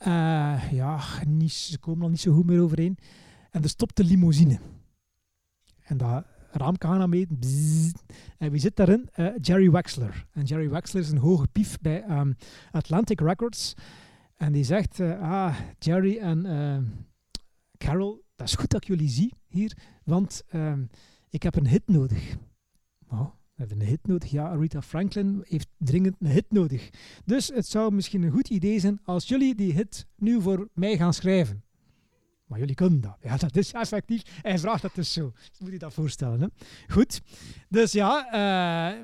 [0.07, 2.99] Uh, ja, niet, ze komen al niet zo goed meer overeen.
[3.51, 4.59] En er stopt de limousine.
[5.83, 7.29] En dat raam kan mee.
[8.39, 9.09] En wie zit daarin?
[9.17, 10.27] Uh, Jerry Wexler.
[10.33, 12.37] En Jerry Wexler is een hoge pief bij um,
[12.71, 13.75] Atlantic Records.
[14.45, 16.79] En die zegt, uh, ah, Jerry en uh,
[17.79, 20.73] Carol, dat is goed dat ik jullie zie hier, want uh,
[21.31, 22.37] ik heb een hit nodig.
[23.09, 23.27] Oh,
[23.57, 24.31] een hit nodig.
[24.31, 26.91] Ja, Rita Franklin heeft dringend een hit nodig.
[27.25, 30.97] Dus het zou misschien een goed idee zijn als jullie die hit nu voor mij
[30.97, 31.64] gaan schrijven.
[32.45, 33.17] Maar jullie kunnen dat.
[33.21, 34.23] Ja, dat is effectief.
[34.43, 35.33] Hij vraagt dat dus zo.
[35.51, 36.41] Dus moet je dat voorstellen.
[36.41, 36.47] Hè?
[36.93, 37.21] Goed.
[37.69, 38.27] Dus ja,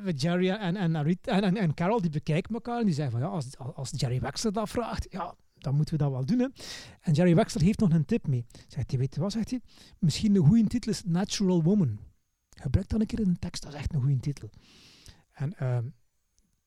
[0.07, 3.27] uh, Jerry en, en, en, en, Carol die bekijken elkaar en die zeggen van ja,
[3.27, 6.39] als, als Jerry Wexler dat vraagt, ja, dan moeten we dat wel doen.
[6.39, 6.47] Hè?
[7.01, 8.47] En Jerry Wexler heeft nog een tip mee.
[8.69, 9.61] Zegt hij, weet je wat, zegt hij?
[9.99, 11.99] Misschien een goede titel is Natural Woman.
[12.51, 14.51] Gebruik dan een keer een tekst, dat is echt een goede titel.
[15.33, 15.79] En uh,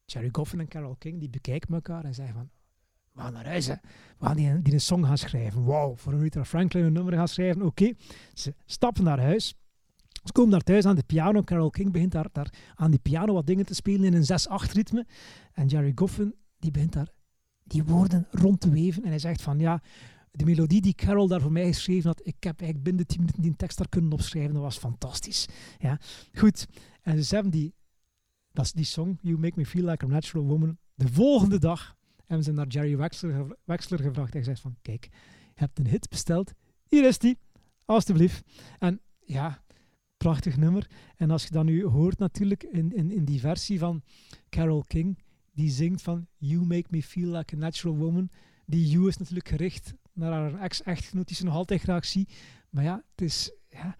[0.06, 2.50] Jerry Goffin en Carol King die bekijken elkaar en zeggen van
[3.14, 3.68] we gaan naar huis.
[3.68, 3.76] Hè.
[4.18, 5.66] We gaan die, die een song gaan schrijven.
[5.66, 7.62] Wauw, voor Aretha Franklin een nummer gaan schrijven.
[7.62, 7.94] Oké,
[8.34, 9.56] ze stappen naar huis.
[10.24, 11.42] Ze komen daar thuis aan de piano.
[11.42, 14.72] Carol King begint daar, daar aan die piano wat dingen te spelen in een 6-8
[14.72, 15.06] ritme.
[15.54, 17.12] En Jerry Goffin die begint daar
[17.64, 19.04] die woorden rond te weven.
[19.04, 19.82] En hij zegt van ja,
[20.32, 23.42] de melodie die Carol daar voor mij geschreven had, ik heb eigenlijk binnen 10 minuten
[23.42, 24.54] die tekst daar kunnen opschrijven.
[24.54, 25.48] Dat was fantastisch.
[25.80, 26.00] Ja,
[26.34, 26.68] goed.
[27.02, 27.74] En ze hebben die,
[28.52, 31.96] dat is die song, You Make Me Feel Like a Natural Woman, De volgende dag
[32.34, 32.98] hebben ze naar Jerry
[33.66, 34.34] Wexler, gevraagd.
[34.34, 35.10] Hij zegt van, kijk,
[35.54, 36.54] je hebt een hit besteld.
[36.88, 37.38] Hier is die,
[37.86, 38.46] alstublieft.
[38.80, 39.64] En ja,
[40.18, 40.90] prachtig nummer.
[41.16, 44.04] En als je dat nu hoort natuurlijk in, in, in die versie van
[44.50, 45.20] Carole King,
[45.52, 48.30] die zingt van You make me feel like a natural woman.
[48.66, 52.34] Die You is natuurlijk gericht naar haar ex-echtgenoot die ze nog altijd graag ziet.
[52.70, 53.52] Maar ja, het is...
[53.70, 53.96] Ja,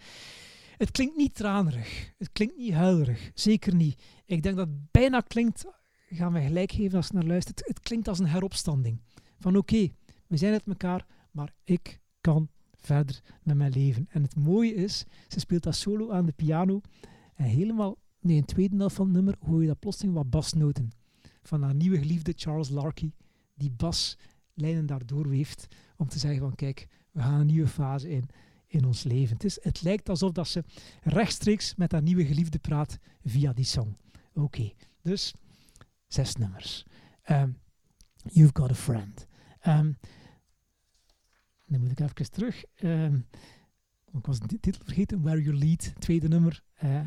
[0.78, 2.14] het klinkt niet tranerig.
[2.18, 3.32] Het klinkt niet huilerig.
[3.34, 4.04] Zeker niet.
[4.26, 5.66] Ik denk dat het bijna klinkt,
[6.16, 9.02] gaan we gelijk geven als je naar luistert, het klinkt als een heropstanding.
[9.40, 9.90] Van oké,
[10.28, 14.08] we zijn het elkaar, maar ik kan verder met mijn leven.
[14.10, 16.82] En het mooie is, ze speelt dat solo aan de piano
[17.36, 20.92] en helemaal, nee, een tweede helft van het nummer hoor je dat plotseling wat basnoten
[21.42, 23.12] van haar nieuwe geliefde Charles Larky,
[23.54, 28.30] die baslijnen daardoor weeft om te zeggen van kijk, we gaan een nieuwe fase in
[28.74, 29.34] in ons leven.
[29.34, 30.64] Het, is, het lijkt alsof dat ze
[31.02, 33.98] rechtstreeks met haar nieuwe geliefde praat via die song.
[34.34, 35.34] Oké, dus
[36.14, 36.86] zes nummers.
[37.30, 37.60] Um,
[38.32, 39.28] You've Got a Friend.
[39.68, 39.98] Um,
[41.66, 42.64] dan moet ik even terug.
[42.84, 43.28] Um,
[44.12, 45.22] ik was de titel vergeten.
[45.22, 46.64] Where You Lead, tweede nummer.
[46.84, 47.00] Uh,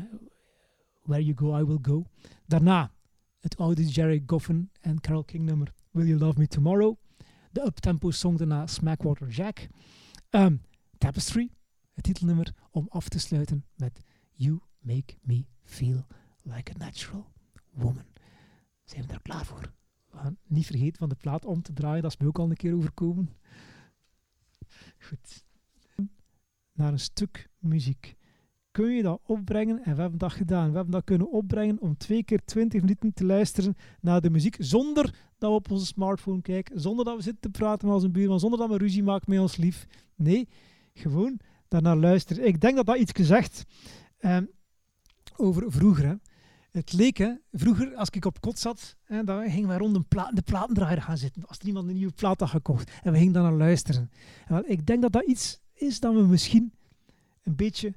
[1.03, 2.05] Where You Go, I Will Go.
[2.45, 2.91] Daarna
[3.39, 6.95] het oude Jerry Goffin en Carol King nummer Will You Love Me Tomorrow.
[7.51, 9.67] De uptempo song daarna Smackwater Jack.
[10.29, 10.61] Um,
[10.97, 11.51] Tapestry,
[11.93, 13.99] het titelnummer om af te sluiten met
[14.33, 16.05] You Make Me Feel
[16.41, 17.31] Like a Natural
[17.71, 18.16] Woman.
[18.87, 19.73] Zijn we daar klaar voor?
[20.13, 22.55] Gaan niet vergeten van de plaat om te draaien, dat is me ook al een
[22.55, 23.29] keer overkomen.
[24.99, 25.45] Goed.
[26.73, 28.15] Naar een stuk muziek.
[28.71, 29.83] Kun je dat opbrengen?
[29.83, 30.69] En we hebben dat gedaan.
[30.69, 34.55] We hebben dat kunnen opbrengen om twee keer 20 minuten te luisteren naar de muziek,
[34.59, 35.03] zonder
[35.37, 38.39] dat we op onze smartphone kijken, zonder dat we zitten te praten met onze buurman,
[38.39, 39.87] zonder dat we ruzie maken met ons lief.
[40.15, 40.47] Nee,
[40.93, 42.47] gewoon daarnaar luisteren.
[42.47, 43.63] Ik denk dat dat iets gezegd
[44.17, 44.37] eh,
[45.35, 46.05] over vroeger.
[46.05, 46.15] Hè.
[46.71, 50.31] Het leek, vroeger als ik op kot zat, hè, dan gingen wij rond een pla
[50.31, 51.45] de platendraaier gaan zitten.
[51.45, 52.91] Als er iemand een nieuwe plaat had gekocht.
[53.03, 54.11] En we gingen dan naar luisteren.
[54.45, 56.73] En wel, ik denk dat dat iets is dat we misschien
[57.43, 57.93] een beetje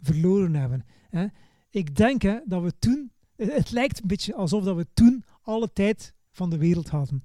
[0.00, 0.84] verloren hebben.
[1.08, 1.26] Hè.
[1.70, 5.72] Ik denk hè, dat we toen, het lijkt een beetje alsof dat we toen alle
[5.72, 7.24] tijd van de wereld hadden.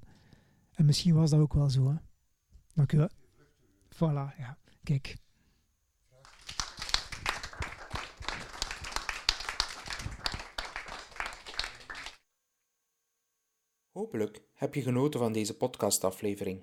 [0.72, 1.90] En misschien was dat ook wel zo.
[1.90, 1.96] Hè.
[2.74, 3.10] Dank u wel.
[3.94, 4.58] Voilà, ja.
[4.82, 5.16] Kijk.
[13.94, 16.62] Hopelijk heb je genoten van deze podcastaflevering.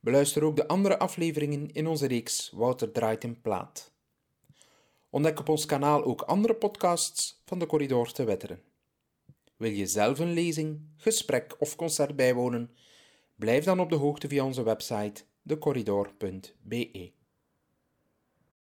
[0.00, 3.92] Beluister ook de andere afleveringen in onze reeks Wouter draait in plaat.
[5.10, 8.62] Ontdek op ons kanaal ook andere podcasts van de Corridor te Wetteren.
[9.56, 12.70] Wil je zelf een lezing, gesprek of concert bijwonen?
[13.34, 17.12] Blijf dan op de hoogte via onze website decorridor.be.